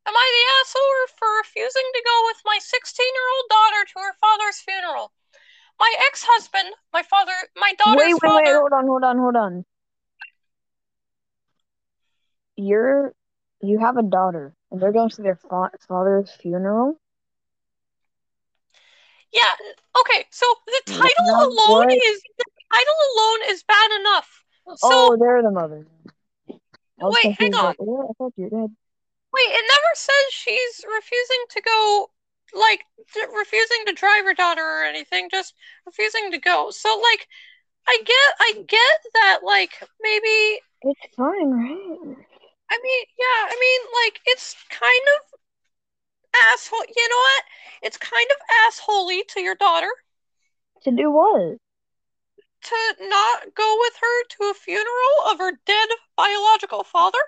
[0.07, 4.01] Am I the asshole for refusing to go with my 16 year old daughter to
[4.01, 5.13] her father's funeral?
[5.79, 8.43] My ex husband, my father, my daughter's Wait, wait, father.
[8.45, 8.55] wait.
[8.55, 9.65] Hold on, hold on, hold on.
[12.57, 13.13] You're,
[13.61, 16.99] you have a daughter, and they're going to their fa father's funeral.
[19.33, 19.43] Yeah,
[20.01, 21.93] okay, so the title no, alone what?
[21.93, 24.45] is the title alone is bad enough.
[24.77, 25.87] So oh, they're the mother.
[27.01, 27.65] Wait, hang on.
[27.65, 28.11] like, what?
[28.11, 28.71] I thought you did.
[29.33, 32.11] wait, it never says she's refusing to go
[32.55, 32.85] like
[33.37, 35.55] refusing to drive her daughter or anything, just
[35.87, 36.71] refusing to go.
[36.71, 37.29] So like
[37.89, 42.17] I get I get that like maybe It's fine, right?
[42.71, 45.39] I mean, yeah, I mean, like, it's kind of
[46.53, 46.85] asshole.
[46.95, 47.45] You know what?
[47.83, 48.37] It's kind of
[48.67, 49.91] assholey to your daughter
[50.83, 51.59] To do what?
[52.63, 57.19] to not go with her to a funeral of her dead biological father.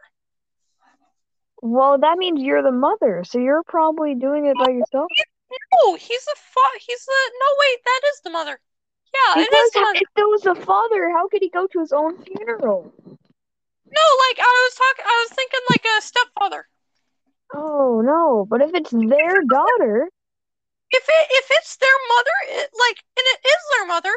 [1.63, 5.11] Well, that means you're the mother, so you're probably doing it by oh, yourself.
[5.73, 7.13] No, he's the fa- He's the.
[7.41, 8.61] No, wait, that is the mother.
[9.15, 10.01] Yeah, it Because is the mother.
[10.01, 12.93] if it was the father, how could he go to his own funeral?
[13.87, 15.05] No, like I was talking.
[15.07, 16.69] I was thinking like a stepfather.
[17.55, 20.11] Oh no, but if it's their daughter,
[20.91, 24.13] If it if it's their mother, it, like, and it is their mother,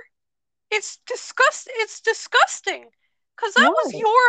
[0.71, 1.69] it's disgust.
[1.73, 2.85] It's disgusting.
[3.37, 3.99] Cause that was Why?
[3.99, 4.21] your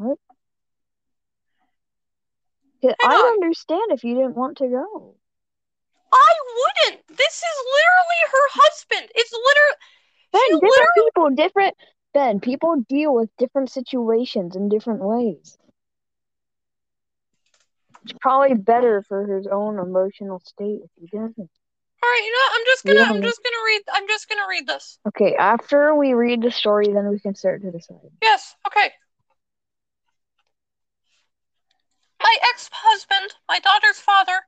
[0.00, 0.14] I
[2.82, 3.32] Hang on.
[3.34, 5.16] understand if you didn't want to go.
[6.12, 7.06] I wouldn't.
[7.08, 9.12] This is literally her husband.
[9.14, 9.76] It's literally
[10.32, 11.74] Ben, different literally people, different
[12.14, 15.58] Ben, people deal with different situations in different ways.
[18.04, 21.50] It's probably better for his own emotional state if he doesn't.
[22.00, 22.52] All right, you know what?
[22.54, 24.98] I'm just gonna don't I'm just gonna read I'm just gonna read this.
[25.08, 27.96] Okay, after we read the story, then we can start to decide.
[28.22, 28.92] Yes, okay.
[32.28, 34.44] My ex-husband, my daughter's father,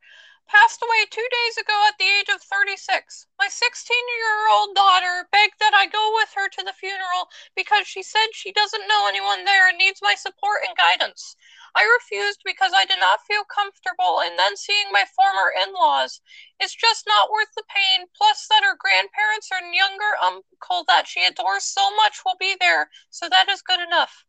[0.46, 3.24] passed away two days ago at the age of 36.
[3.38, 8.34] My 16-year-old daughter begged that I go with her to the funeral because she said
[8.34, 11.36] she doesn't know anyone there and needs my support and guidance.
[11.74, 16.20] I refused because I did not feel comfortable and then seeing my former in-laws.
[16.60, 21.24] It's just not worth the pain, plus that her grandparents and younger uncle that she
[21.24, 24.26] adores so much will be there, so that is good enough.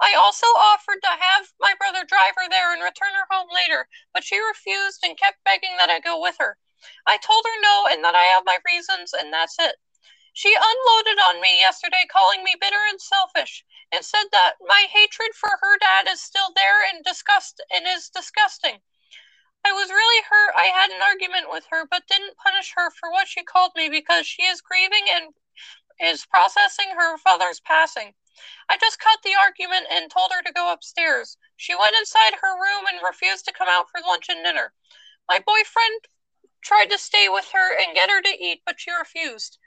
[0.00, 3.88] I also offered to have my brother drive her there and return her home later,
[4.12, 6.58] but she refused and kept begging that I go with her.
[7.06, 9.76] I told her no and that I have my reasons, and that's it.
[10.34, 15.34] She unloaded on me yesterday, calling me bitter and selfish, and said that my hatred
[15.34, 18.82] for her dad is still there and disgust and is disgusting.
[19.64, 20.52] I was really hurt.
[20.54, 23.88] I had an argument with her, but didn't punish her for what she called me
[23.88, 25.32] because she is grieving and
[26.00, 28.14] is processing her father's passing.
[28.68, 31.38] I just cut the argument and told her to go upstairs.
[31.56, 34.72] She went inside her room and refused to come out for lunch and dinner.
[35.28, 36.08] My boyfriend
[36.62, 39.58] tried to stay with her and get her to eat, but she refused.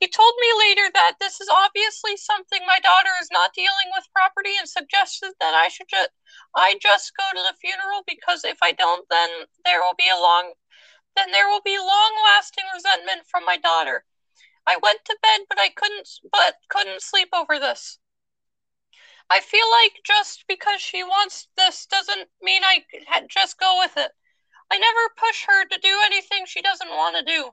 [0.00, 4.12] He told me later that this is obviously something my daughter is not dealing with
[4.12, 6.10] properly and suggested that I should just
[6.54, 9.30] I just go to the funeral because if I don't then
[9.64, 10.52] there will be a long
[11.16, 14.04] then there will be long lasting resentment from my daughter.
[14.66, 17.98] I went to bed but I couldn't but couldn't sleep over this.
[19.28, 22.84] I feel like just because she wants this doesn't mean I
[23.28, 24.12] just go with it.
[24.70, 27.50] I never push her to do anything she doesn't want to do.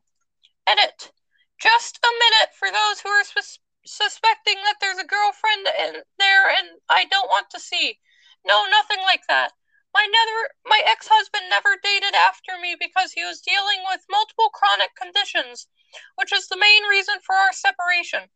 [0.67, 1.11] Edit.
[1.59, 6.49] Just a minute for those who are sus- suspecting that there's a girlfriend in there
[6.49, 7.99] and I don't want to see.
[8.45, 9.53] No, nothing like that.
[9.93, 14.95] My never my ex-husband never dated after me because he was dealing with multiple chronic
[14.95, 15.67] conditions,
[16.15, 18.29] which is the main reason for our separation.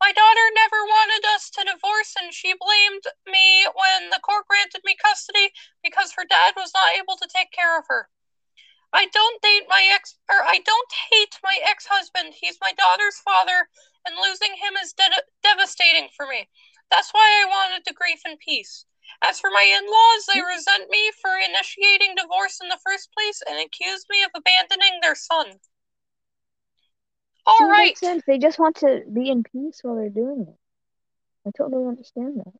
[0.00, 4.82] My daughter never wanted us to divorce and she blamed me when the court granted
[4.84, 5.52] me custody
[5.82, 8.10] because her dad was not able to take care of her.
[8.92, 12.34] I don't date my ex or I don't hate my ex-husband.
[12.34, 13.68] He's my daughter's father
[14.04, 16.48] and losing him is de- devastating for me.
[16.90, 18.86] That's why I wanted to grief in peace.
[19.22, 23.58] As for my in-laws, they resent me for initiating divorce in the first place and
[23.58, 25.60] accuse me of abandoning their son.
[27.46, 27.96] All right.
[27.96, 28.22] sense.
[28.26, 30.56] They just want to be in peace while they're doing it.
[31.46, 32.52] I totally understand that.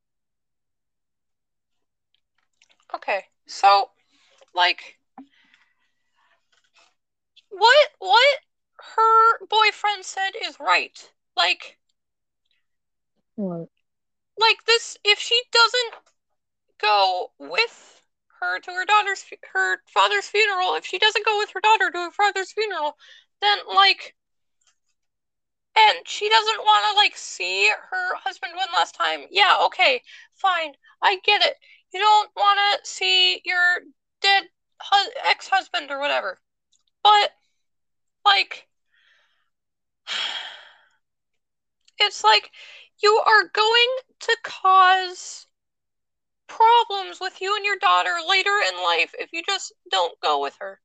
[2.95, 3.25] Okay.
[3.47, 3.91] So,
[4.55, 4.99] like
[7.51, 8.39] what what
[8.97, 11.11] her boyfriend said is right.
[11.37, 11.79] Like
[13.35, 13.69] What?
[14.39, 15.95] like this if she doesn't
[16.81, 18.03] go with
[18.41, 21.99] her to her daughter's her father's funeral, if she doesn't go with her daughter to
[21.99, 22.97] her father's funeral,
[23.41, 24.15] then like
[25.77, 29.27] and she doesn't want to like see her husband one last time.
[29.31, 30.03] Yeah, okay,
[30.35, 30.73] fine.
[31.03, 31.57] I get it.
[31.93, 33.81] You don't want to see your
[34.23, 34.45] dead
[34.83, 36.39] hu- ex-husband or whatever.
[37.03, 37.33] But
[38.25, 38.69] like
[41.99, 42.51] it's like
[43.03, 45.47] you are going to cause
[46.47, 50.57] problems with you and your daughter later in life if you just don't go with
[50.61, 50.81] her.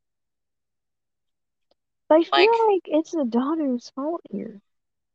[2.09, 4.61] I feel Like- like it's the daughter's fault here.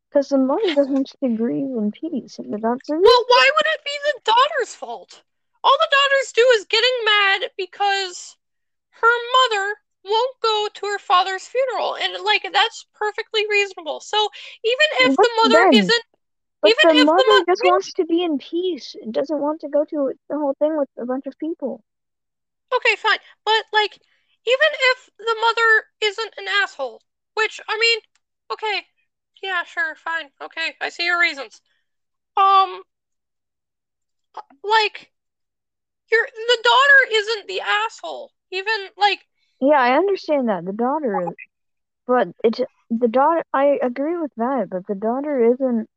[0.08, 3.66] Because the mother just wants to grieve in peace, and the daughter Well, why would
[3.74, 5.22] it be the daughter's fault?
[5.62, 8.38] All the daughters do is getting mad because
[8.90, 14.00] her mother won't go to her father's funeral, and like that's perfectly reasonable.
[14.00, 14.30] So
[14.64, 16.04] even if the mother then- isn't,
[16.66, 19.40] But even the if the mother mo- just wants to be in peace and doesn't
[19.40, 21.82] want to go to the whole thing with a bunch of people.
[22.74, 23.98] okay, fine, but like
[24.46, 27.02] even if the mother isn't an asshole,
[27.34, 28.00] which I mean,
[28.52, 28.86] okay,
[29.42, 31.60] yeah, sure, fine, okay, I see your reasons.
[32.36, 32.82] Um,
[34.62, 35.12] like
[36.10, 38.32] your the daughter isn't the asshole.
[38.50, 39.26] Even like
[39.60, 40.64] Yeah, I understand that.
[40.64, 41.34] The daughter is.
[42.06, 42.60] But it's
[42.90, 43.42] the daughter.
[43.52, 45.88] I agree with that, but the daughter isn't.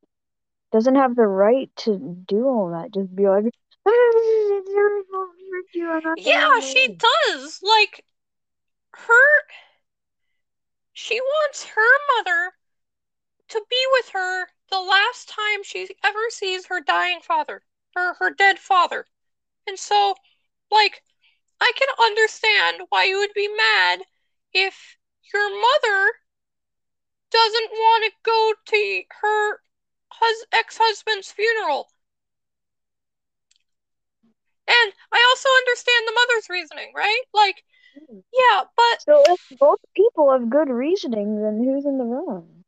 [0.72, 1.98] Doesn't have the right to
[2.28, 2.94] do all that.
[2.94, 3.44] Just be like,
[3.88, 7.60] ah, "It's your fault, we hurt you, I'm not Yeah, she does.
[7.64, 8.06] Like
[8.94, 9.44] her
[10.94, 12.54] she wants her mother
[13.50, 17.64] to be with her the last time she ever sees her dying father
[17.96, 19.06] her her dead father.
[19.68, 20.16] And so,
[20.72, 21.04] like,
[21.60, 24.02] I can understand why you would be mad
[24.54, 24.98] if
[25.34, 26.14] your mother
[27.32, 29.60] doesn't want to go to her
[30.12, 31.90] hus- ex-husband's funeral.
[34.68, 37.22] And I also understand the mother's reasoning, right?
[37.34, 37.64] Like,
[37.98, 38.20] hmm.
[38.32, 42.64] yeah, but So if both people have good reasoning, then who's in the wrong?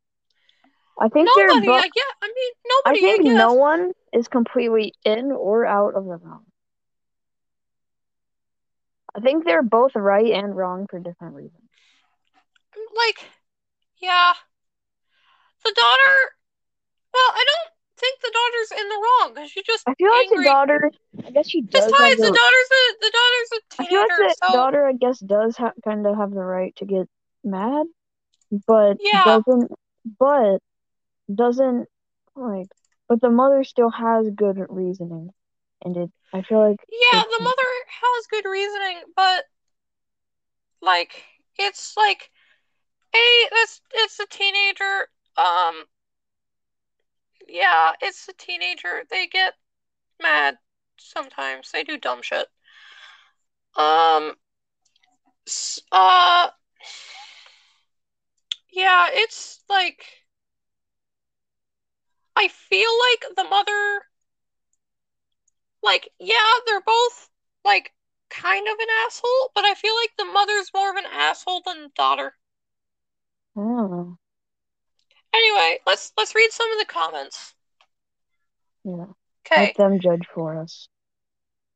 [0.99, 1.83] I think they're nobody, both.
[1.83, 2.53] I get, I mean,
[2.85, 3.37] nobody, I think guess.
[3.37, 6.45] no one is completely in or out of the wrong.
[9.15, 11.61] I think they're both right and wrong for different reasons.
[12.95, 13.25] like,
[14.01, 14.33] yeah.
[15.63, 16.17] The daughter,
[17.13, 20.29] well, I don't think the daughter's in the wrong because she just I feel like
[20.29, 20.91] the daughter.
[21.25, 22.39] I guess she does Besides, have the the.
[22.39, 25.57] daughter's a the daughter's a I feel like teenager, the so daughter, I guess, does
[25.57, 27.07] ha- kind of have the right to get
[27.43, 27.87] mad,
[28.67, 29.23] but Yeah.
[29.23, 29.71] doesn't.
[30.19, 30.59] But
[31.33, 31.87] doesn't
[32.35, 32.67] like.
[33.09, 35.31] But the mother still has good reasoning,
[35.83, 36.11] and it.
[36.33, 39.45] I feel like yeah, the mother has good reasoning, but
[40.81, 41.23] like,
[41.57, 42.29] it's like,
[43.13, 45.07] hey, that's it's a teenager.
[45.37, 45.85] Um,
[47.51, 49.03] yeah, it's a teenager.
[49.09, 49.53] They get
[50.21, 50.57] mad
[50.97, 51.71] sometimes.
[51.71, 52.47] They do dumb shit.
[53.75, 54.35] Um,
[55.91, 56.49] uh,
[58.71, 60.05] yeah, it's like
[62.35, 64.01] I feel like the mother,
[65.83, 66.35] like, yeah,
[66.65, 67.29] they're both
[67.63, 67.93] like
[68.29, 71.83] kind of an asshole, but I feel like the mother's more of an asshole than
[71.83, 72.33] the daughter.
[73.55, 74.17] Know.
[75.33, 77.53] Anyway, let's let's read some of the comments.
[78.83, 79.05] Yeah,
[79.45, 79.67] Okay.
[79.67, 80.87] let them judge for us.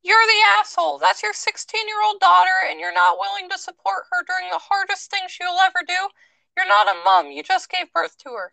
[0.03, 0.99] You're the asshole.
[0.99, 4.59] That's your 16 year old daughter, and you're not willing to support her during the
[4.59, 6.09] hardest thing she'll ever do.
[6.57, 7.31] You're not a mom.
[7.31, 8.51] You just gave birth to her.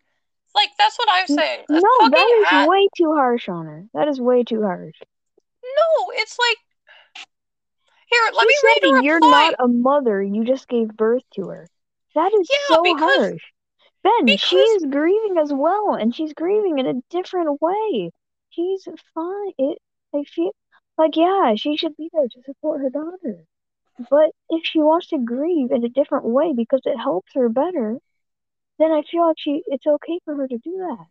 [0.55, 1.65] Like, that's what I'm saying.
[1.69, 1.79] No,
[2.09, 3.85] that is a- way too harsh on her.
[3.93, 4.95] That is way too harsh.
[5.63, 6.57] No, it's like.
[8.07, 9.29] Here, let She me read a you're reply.
[9.29, 11.67] not a mother, you just gave birth to her.
[12.15, 12.99] That is Yeah, so because-
[13.31, 13.41] harsh.
[14.03, 18.11] Ben, Because- she is grieving as well, and she's grieving in a different way.
[18.49, 19.53] She's fine.
[19.57, 19.79] It,
[20.13, 20.53] I feel
[20.97, 23.45] like, yeah, she should be there to support her daughter.
[24.09, 27.99] But if she wants to grieve in a different way because it helps her better,
[28.79, 31.07] then I feel like she it's okay for her to do that.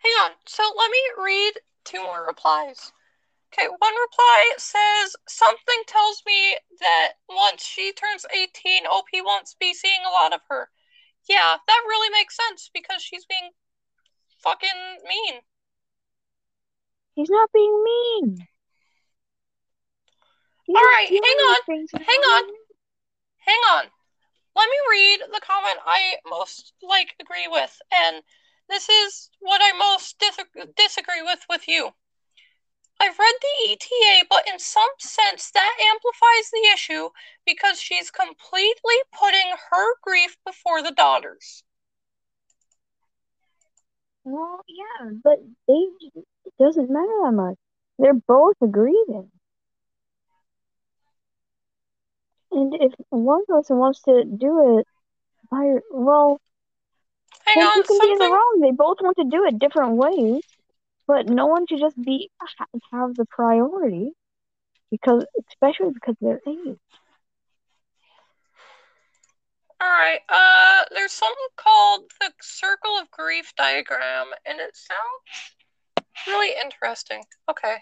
[0.00, 0.30] Hang on.
[0.46, 1.52] So let me read
[1.84, 2.92] two more replies.
[3.52, 9.72] Okay, one reply says something tells me that once she turns 18, OP won't be
[9.72, 10.68] seeing a lot of her.
[11.28, 13.50] Yeah, that really makes sense because she's being
[14.42, 15.40] fucking mean.
[17.14, 18.46] He's not being mean.
[20.66, 22.42] He's All right, hang on, hang on.
[23.38, 23.84] Hang on.
[24.56, 28.22] Let me read the comment I most like agree with, and
[28.68, 31.90] this is what I most dis- disagree with with you.
[33.00, 37.08] I've read the ETA, but in some sense that amplifies the issue
[37.44, 41.62] because she's completely putting her grief before the daughter's.
[44.24, 45.38] Well, yeah, but
[45.70, 47.56] age it doesn't matter that much.
[47.98, 49.30] They're both grieving.
[52.50, 54.86] And if one person wants to do it
[55.50, 56.40] by, well,
[57.44, 58.58] Hang on, can be in the wrong?
[58.60, 60.42] They both want to do it different ways,
[61.06, 62.30] but no one should just be
[62.92, 64.10] have the priority
[64.90, 66.78] because, especially because they're age.
[69.80, 70.20] All right.
[70.28, 75.54] Uh, there's something called the circle of grief diagram, and it sounds
[76.26, 77.22] really interesting.
[77.50, 77.76] Okay.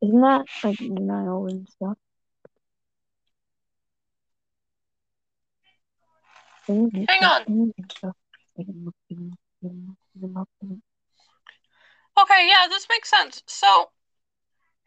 [0.00, 1.96] Isn't that like denial and stuff?
[6.68, 7.72] Hang on.
[12.20, 13.42] Okay, yeah, this makes sense.
[13.46, 13.90] So,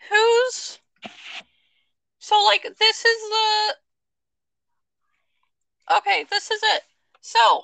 [0.09, 0.79] who's
[2.19, 3.75] so like this is the
[5.97, 6.83] okay, this is it.
[7.21, 7.63] So,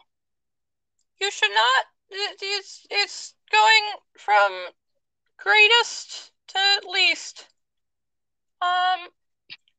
[1.20, 1.86] you should not.
[2.10, 3.84] It's it's going
[4.18, 4.68] from
[5.38, 7.48] greatest to least.
[8.62, 9.10] Um,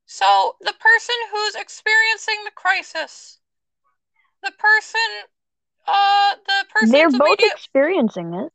[0.06, 3.38] so the person who's experiencing the crisis,
[4.42, 5.00] the person,
[5.86, 6.90] uh, the person.
[6.90, 7.52] They're both immediate.
[7.54, 8.52] experiencing it.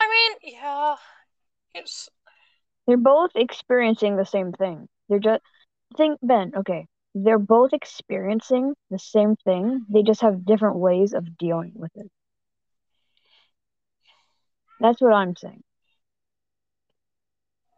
[0.00, 0.96] I mean, yeah,
[1.74, 2.08] it's
[2.86, 4.88] They're both experiencing the same thing.
[5.08, 5.42] They're just
[5.96, 6.86] think Ben, okay.
[7.14, 9.86] They're both experiencing the same thing.
[9.88, 12.10] They just have different ways of dealing with it.
[14.80, 15.62] That's what I'm saying.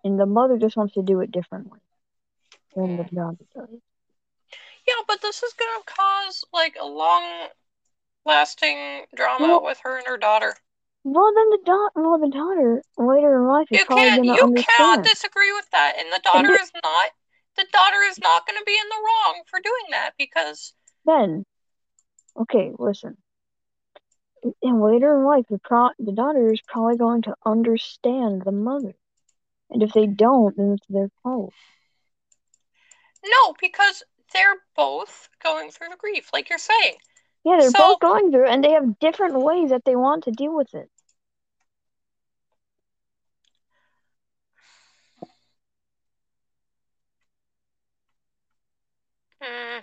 [0.04, 1.80] And the mother just wants to do it differently
[2.74, 3.14] than the mm.
[3.14, 3.80] daughter does.
[4.86, 7.48] Yeah, but this is gonna cause like a long
[8.26, 10.56] lasting drama Well- with her and her daughter.
[11.02, 14.42] Well, then the da- well, the daughter later in life is You probably gonna you
[14.42, 14.66] understand.
[14.76, 15.94] cannot disagree with that.
[15.98, 17.10] And the daughter is not
[17.56, 20.74] the daughter is not gonna be in the wrong for doing that because
[21.04, 21.44] Then,
[22.36, 23.16] okay, listen.
[24.62, 28.94] And later in life, the pro- the daughter is probably going to understand the mother.
[29.70, 31.52] And if they don't, then it's their fault.
[33.24, 36.96] no, because they're both going through the grief, like you're saying.
[37.44, 40.30] Yeah, they're So- both going through and they have different ways that they want to
[40.30, 40.90] deal with it.
[49.40, 49.80] Hmm.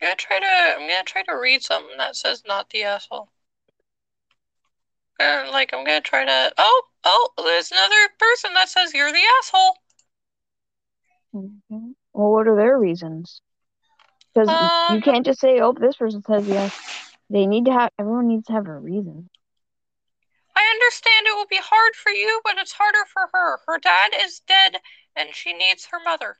[0.00, 3.28] I'm gonna try to I'm gonna try to read something that says not the asshole.
[5.20, 9.22] Uh, like I'm gonna try to oh oh there's another person that says you're the
[9.38, 9.76] asshole.
[11.34, 11.94] Mhm.
[12.12, 13.40] Well, what are their reasons?
[14.34, 14.56] Because
[14.88, 16.80] you Um, can't just say, "Oh, this person says yes."
[17.30, 17.90] They need to have.
[17.98, 19.30] Everyone needs to have a reason.
[20.56, 23.58] I understand it will be hard for you, but it's harder for her.
[23.66, 24.80] Her dad is dead
[25.14, 26.38] and she needs her mother.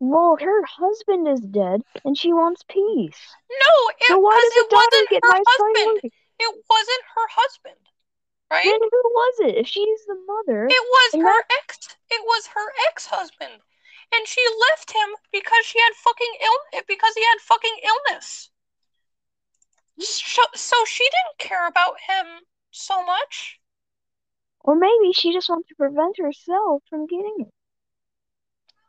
[0.00, 3.36] Well, her husband is dead, and she wants peace.
[3.50, 6.00] No, it So why does the it daughter wasn't get her my husband.
[6.38, 7.88] It wasn't her husband.
[8.50, 8.64] Right?
[8.64, 9.56] Then who was it?
[9.56, 11.96] If she's the mother, It was her ex.
[12.10, 13.52] It was her ex-husband,
[14.14, 16.82] and she left him because she had fucking ill.
[16.88, 18.50] Because he had fucking illness.
[20.00, 22.26] So, so she didn't care about him
[22.70, 23.60] so much.
[24.60, 27.52] or maybe she just wants to prevent herself from getting it.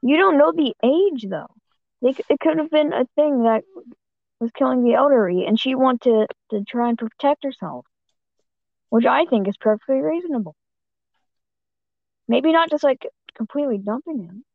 [0.01, 1.49] You don't know the age, though.
[2.01, 3.64] They, it could have been a thing that
[4.39, 7.86] was killing the elderly, and she wanted to, to try and protect herself,
[8.89, 10.55] which I think is perfectly reasonable.
[12.29, 14.45] Maybe not just like completely dumping him,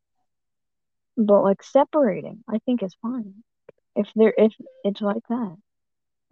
[1.17, 2.43] but like separating.
[2.47, 3.43] I think is fine
[3.95, 5.57] if there if it's like that.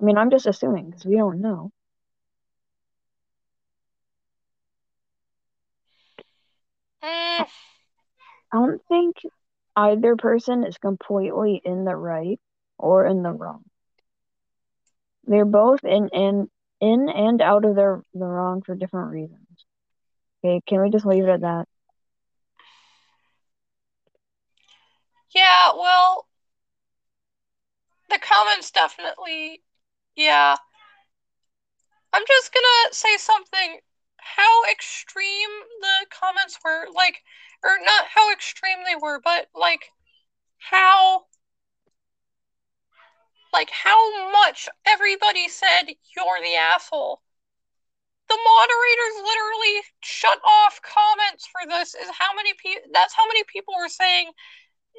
[0.02, 1.72] I mean, I'm just assuming because we don't know.
[7.04, 7.46] Mm,
[8.54, 9.18] I don't think
[9.76, 12.40] either person is completely in the right
[12.78, 13.66] or in the wrong.
[15.26, 16.50] They're both in in
[16.84, 19.66] in and out of their the wrong for different reasons.
[20.44, 21.68] Okay, can we just leave it at that?
[25.34, 26.28] Yeah, well,
[28.10, 29.64] the comments definitely,
[30.16, 30.56] yeah.
[32.14, 33.80] I'm just gonna say something.
[34.18, 35.50] How extreme
[35.82, 37.24] the comments were, like,
[37.64, 39.92] or not how extreme they were, but like
[40.60, 41.26] how,
[43.54, 47.22] like how much everybody said you're the asshole.
[48.30, 51.94] The moderators literally shut off comments for this.
[51.94, 52.90] Is how many people?
[52.92, 54.32] That's how many people were saying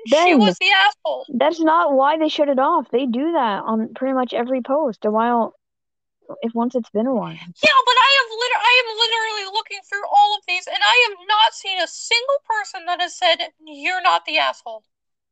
[0.07, 1.27] she was the asshole.
[1.29, 2.91] That's not why they shut it off.
[2.91, 5.05] They do that on pretty much every post.
[5.05, 5.55] A while,
[6.43, 7.33] if once it's been a while.
[7.33, 11.09] Yeah, but I have liter- I am literally looking through all of these, and I
[11.09, 13.37] have not seen a single person that has said
[13.67, 14.85] you're not the asshole.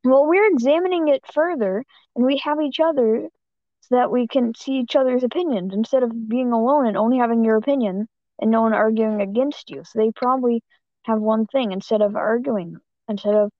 [0.04, 1.84] Well, we're examining it further,
[2.16, 3.28] and we have each other
[3.80, 7.44] so that we can see each other's opinions instead of being alone and only having
[7.44, 8.08] your opinion
[8.40, 9.84] and no one arguing against you.
[9.84, 10.62] So they probably
[11.04, 12.76] have one thing instead of arguing,
[13.08, 13.50] instead of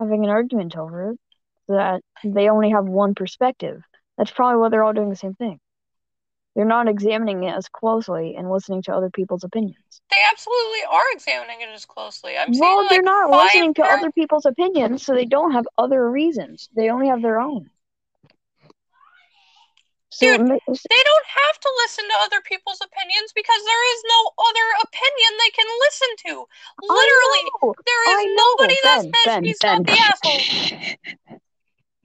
[0.00, 1.18] having an argument over it,
[1.66, 3.82] so that they only have one perspective.
[4.16, 5.60] That's probably why they're all doing the same thing.
[6.58, 10.02] They're not examining it as closely and listening to other people's opinions.
[10.10, 12.36] They absolutely are examining it as closely.
[12.36, 15.68] I'm Well, seeing they're like not listening to other people's opinions, so they don't have
[15.78, 16.68] other reasons.
[16.74, 17.70] They only have their own.
[20.18, 24.66] Dude, They don't have to listen to other people's opinions because there is no other
[24.82, 26.44] opinion they can listen to.
[26.82, 29.72] Literally, there is know, there I is nobody that Ben, says Ben, she's Ben.
[29.76, 30.96] not the asshole.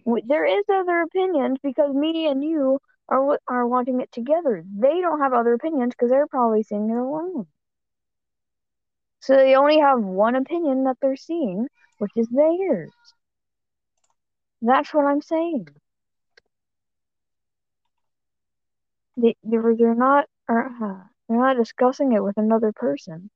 [0.27, 2.77] There is other opinions because me and you
[3.09, 4.63] are are watching it together.
[4.77, 7.47] They don't have other opinions because they're probably seeing it alone.
[9.21, 11.67] So they only have one opinion that they're seeing,
[11.99, 12.91] which is theirs.
[14.61, 15.67] That's what I'm saying.
[19.17, 23.29] They they're, they're not uh, they're not discussing it with another person.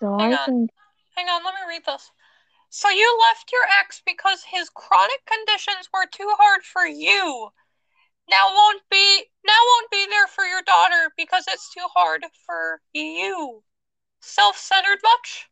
[0.00, 0.48] So Hang I on.
[0.48, 0.70] think
[1.18, 2.12] Hang on, let me read this.
[2.70, 7.48] So you left your ex because his chronic conditions were too hard for you.
[8.30, 12.80] Now won't be now won't be there for your daughter because it's too hard for
[12.92, 13.64] you.
[14.20, 15.48] Self-centered much?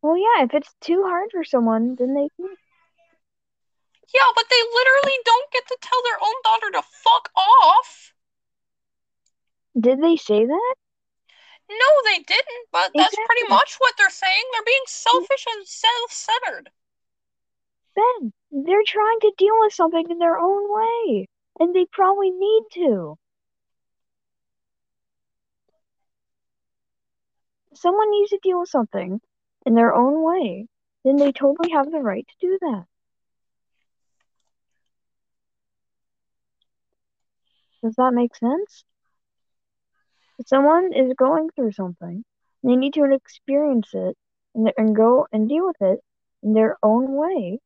[0.00, 2.56] well yeah, if it's too hard for someone, then they can
[4.14, 8.14] Yeah, but they literally don't get to tell their own daughter to fuck off.
[9.78, 10.74] Did they say that?
[11.68, 14.44] No, they didn't, but that's pretty much what they're saying.
[14.52, 16.70] They're being selfish and self-centered.
[17.96, 22.62] Ben, they're trying to deal with something in their own way, and they probably need
[22.74, 23.16] to.
[27.74, 29.20] Someone needs to deal with something
[29.66, 30.66] in their own way,
[31.04, 32.84] then they totally have the right to do that.
[37.82, 38.84] Does that make sense?
[40.38, 42.24] If someone is going through something,
[42.62, 44.16] they need to experience it
[44.54, 46.00] and, and go and deal with it
[46.42, 47.60] in their own way,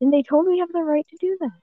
[0.00, 1.60] then they totally have the right to do that.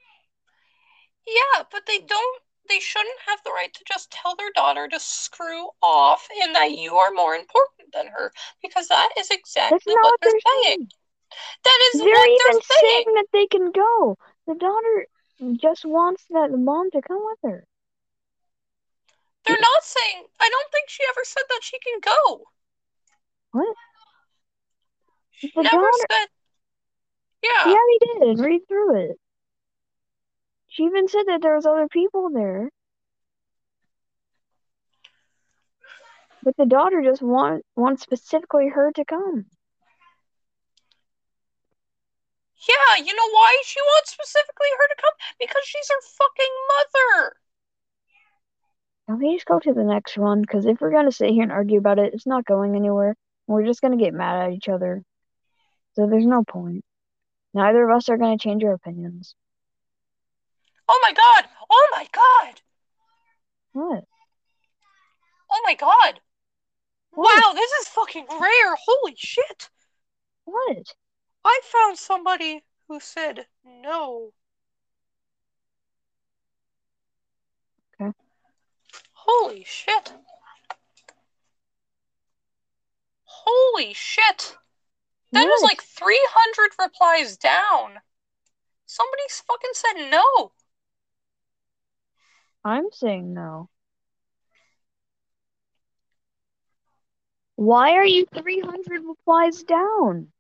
[1.28, 5.00] Yeah, but they don't they shouldn't have the right to just tell their daughter to
[5.00, 8.32] screw off and that you are more important than her
[8.62, 10.78] because that is exactly what what they're they're saying.
[10.78, 10.92] saying.
[11.64, 13.04] That is They're what even they're saying.
[13.04, 14.18] saying that they can go.
[14.48, 15.08] The daughter
[15.60, 17.66] just wants that mom to come with her.
[19.46, 22.46] They're not saying I don't think she ever said that she can go.
[23.52, 23.76] What?
[25.32, 26.28] She The never said
[27.44, 27.72] Yeah.
[27.72, 28.40] Yeah, he did.
[28.40, 29.20] Read through it.
[30.68, 32.70] She even said that there was other people there.
[36.44, 39.46] But the daughter just want wants specifically her to come.
[42.70, 45.14] Yeah, you know why she wants specifically her to come?
[45.40, 47.36] Because she's her fucking mother.
[49.08, 50.42] Can we just go to the next one?
[50.42, 53.16] Because if we're gonna sit here and argue about it, it's not going anywhere.
[53.48, 55.04] We're just gonna get mad at each other.
[55.94, 56.86] So there's no point.
[57.54, 59.36] Neither of us are gonna change our opinions.
[60.88, 61.50] Oh my god.
[61.70, 62.62] Oh my god.
[63.74, 64.04] What?
[65.50, 66.20] Oh my god.
[67.12, 67.44] What?
[67.44, 68.76] Wow, this is fucking rare.
[68.86, 69.70] Holy shit.
[70.46, 70.94] What?
[71.44, 74.32] I found somebody who said no.
[79.24, 80.14] Holy shit.
[83.24, 84.58] Holy shit.
[85.32, 88.00] That was like 300 replies down.
[88.86, 90.52] Somebody fucking said no.
[92.66, 93.70] I'm saying no.
[97.56, 100.32] Why are you 300 replies down?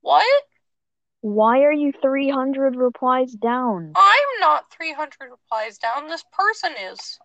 [0.00, 0.44] What?
[1.22, 3.92] Why are you 300 replies down?
[3.94, 6.08] I'm not 300 replies down.
[6.08, 7.18] This person is.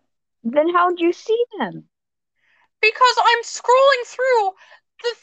[0.44, 1.86] Then how'd you see them?
[2.80, 4.52] Because I'm scrolling through
[5.02, 5.14] the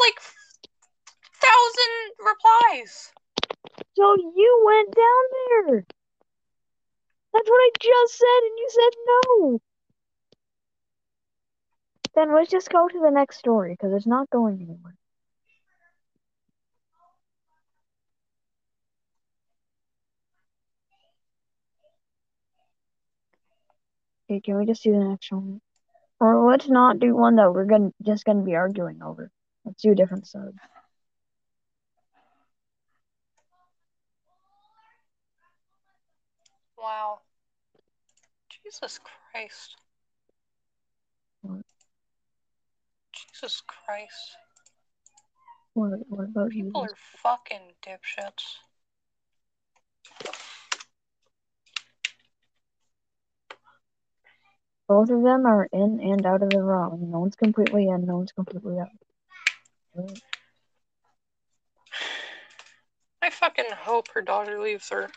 [0.00, 0.18] like
[1.34, 3.12] thousand replies.
[3.96, 5.24] So you went down
[5.68, 5.86] there.
[7.34, 9.60] That's what I just said, and you said no.
[12.14, 14.96] Then let's just go to the next story because it's not going anywhere.
[24.32, 25.60] Okay, can we just do the next one?
[26.18, 29.30] Or let's not do one that we're gonna just gonna be arguing over.
[29.66, 30.54] Let's do a different sub.
[36.78, 37.18] Wow.
[38.48, 38.98] Jesus
[39.32, 39.76] Christ.
[41.42, 41.60] What?
[43.12, 44.36] Jesus Christ.
[45.74, 46.64] What, what about you?
[46.64, 48.56] People are fucking dipshits.
[54.92, 57.10] Both of them are in and out of the wrong.
[57.10, 58.90] No one's completely in, no one's completely out.
[63.22, 65.08] I fucking hope her daughter leaves her.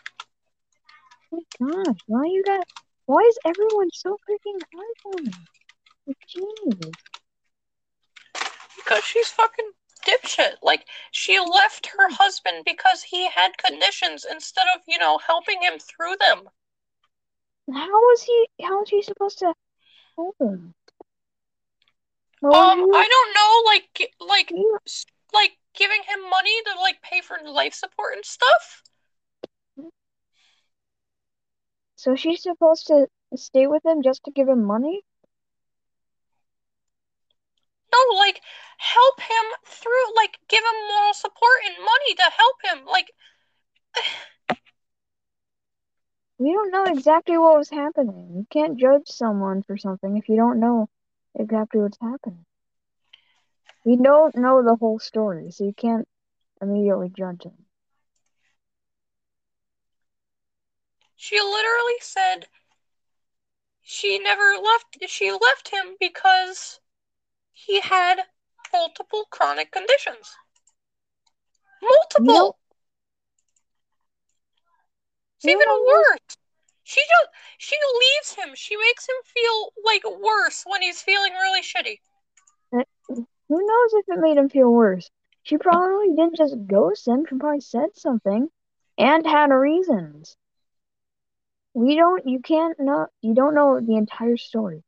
[1.30, 2.66] Oh my gosh, why you got
[3.04, 5.30] why is everyone so freaking hard on?
[6.06, 6.92] Like, Jeez.
[8.76, 9.72] Because she's fucking
[10.06, 10.54] dipshit.
[10.62, 15.78] Like, she left her husband because he had conditions instead of, you know, helping him
[15.78, 16.48] through them.
[17.70, 19.52] How was he how was he supposed to
[20.40, 20.74] him?
[22.42, 24.52] Um, I don't know, like, like,
[24.86, 28.82] s- like giving him money to like pay for life support and stuff.
[31.96, 35.02] so she's supposed to stay with him just to give him money?
[37.92, 38.40] No, like,
[38.78, 42.84] help him through, like, give him moral support and money to help him.
[42.86, 43.10] Like,
[46.38, 48.34] We don't know exactly what was happening.
[48.36, 50.88] You can't judge someone for something if you don't know
[51.34, 52.44] exactly what's happening.
[53.84, 56.06] We don't know the whole story, so you can't
[56.60, 57.66] immediately judge him.
[61.16, 62.46] she literally said
[63.82, 64.98] she never left.
[65.08, 66.80] She left him because
[67.52, 68.20] he had
[68.72, 70.36] multiple chronic conditions.
[71.82, 72.58] Multiple.
[75.46, 76.36] It's even worse.
[76.82, 77.28] She just
[77.58, 78.54] she leaves him.
[78.54, 81.98] She makes him feel like worse when he's feeling really shitty.
[82.72, 85.10] Uh, who knows if it made him feel worse?
[85.42, 87.24] She probably didn't just ghost him.
[87.28, 88.48] She probably said something
[88.98, 90.36] and had reasons.
[91.74, 94.82] We don't, you can't know, you don't know the entire story.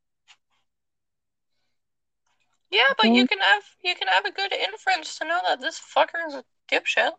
[2.70, 5.80] Yeah, but you can have you can have a good inference to know that this
[5.80, 7.12] fucker is a dipshit.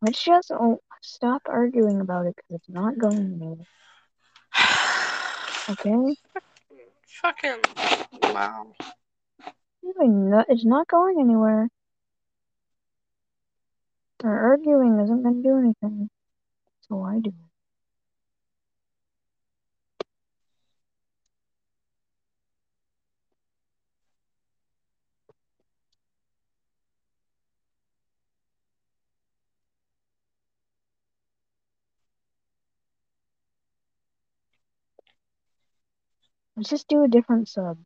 [0.00, 3.66] Let's just oh, stop arguing about it because it's not going anywhere.
[5.70, 6.16] Okay?
[7.20, 7.60] Fucking
[8.32, 8.72] wow.
[9.82, 11.68] It's not going anywhere.
[14.24, 16.10] Our arguing isn't going to do anything.
[16.88, 17.32] So I do.
[36.58, 37.78] Let's just do a different sub.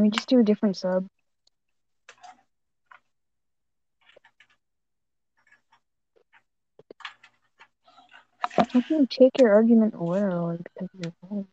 [0.00, 1.06] Can we just do a different sub?
[8.56, 11.44] How can you take your argument literally because?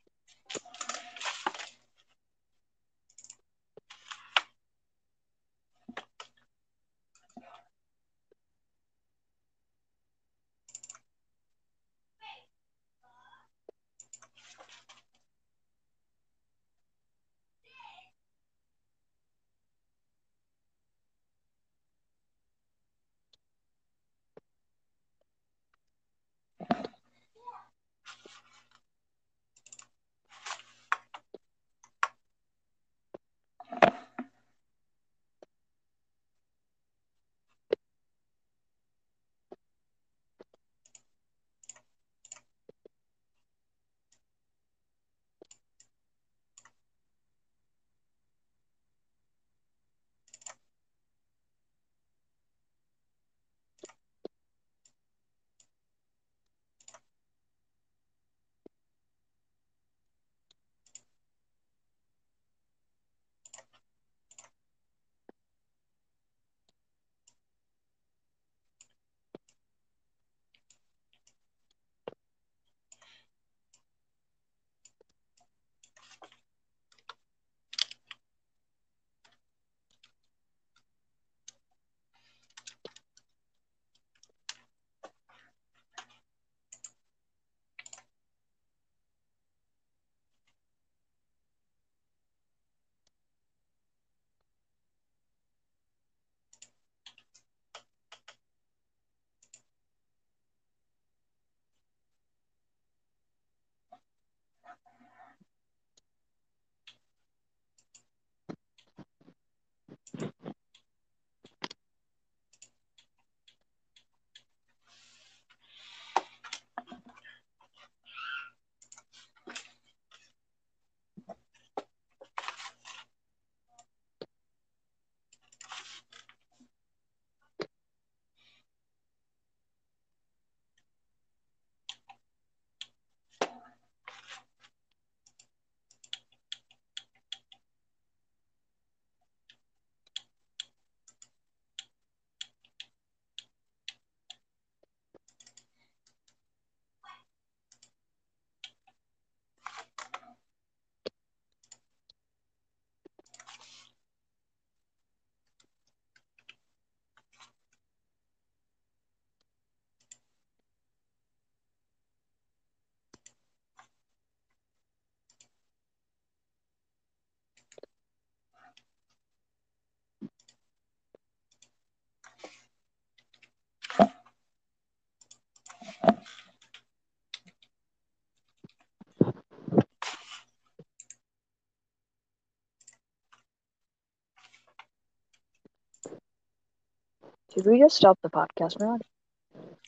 [187.57, 189.01] Should we just stop the podcast, Rod?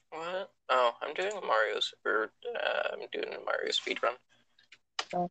[0.09, 0.49] What?
[0.69, 4.15] Oh, I'm doing a Mario's or uh, I'm doing a Mario speedrun.
[5.13, 5.29] Oh.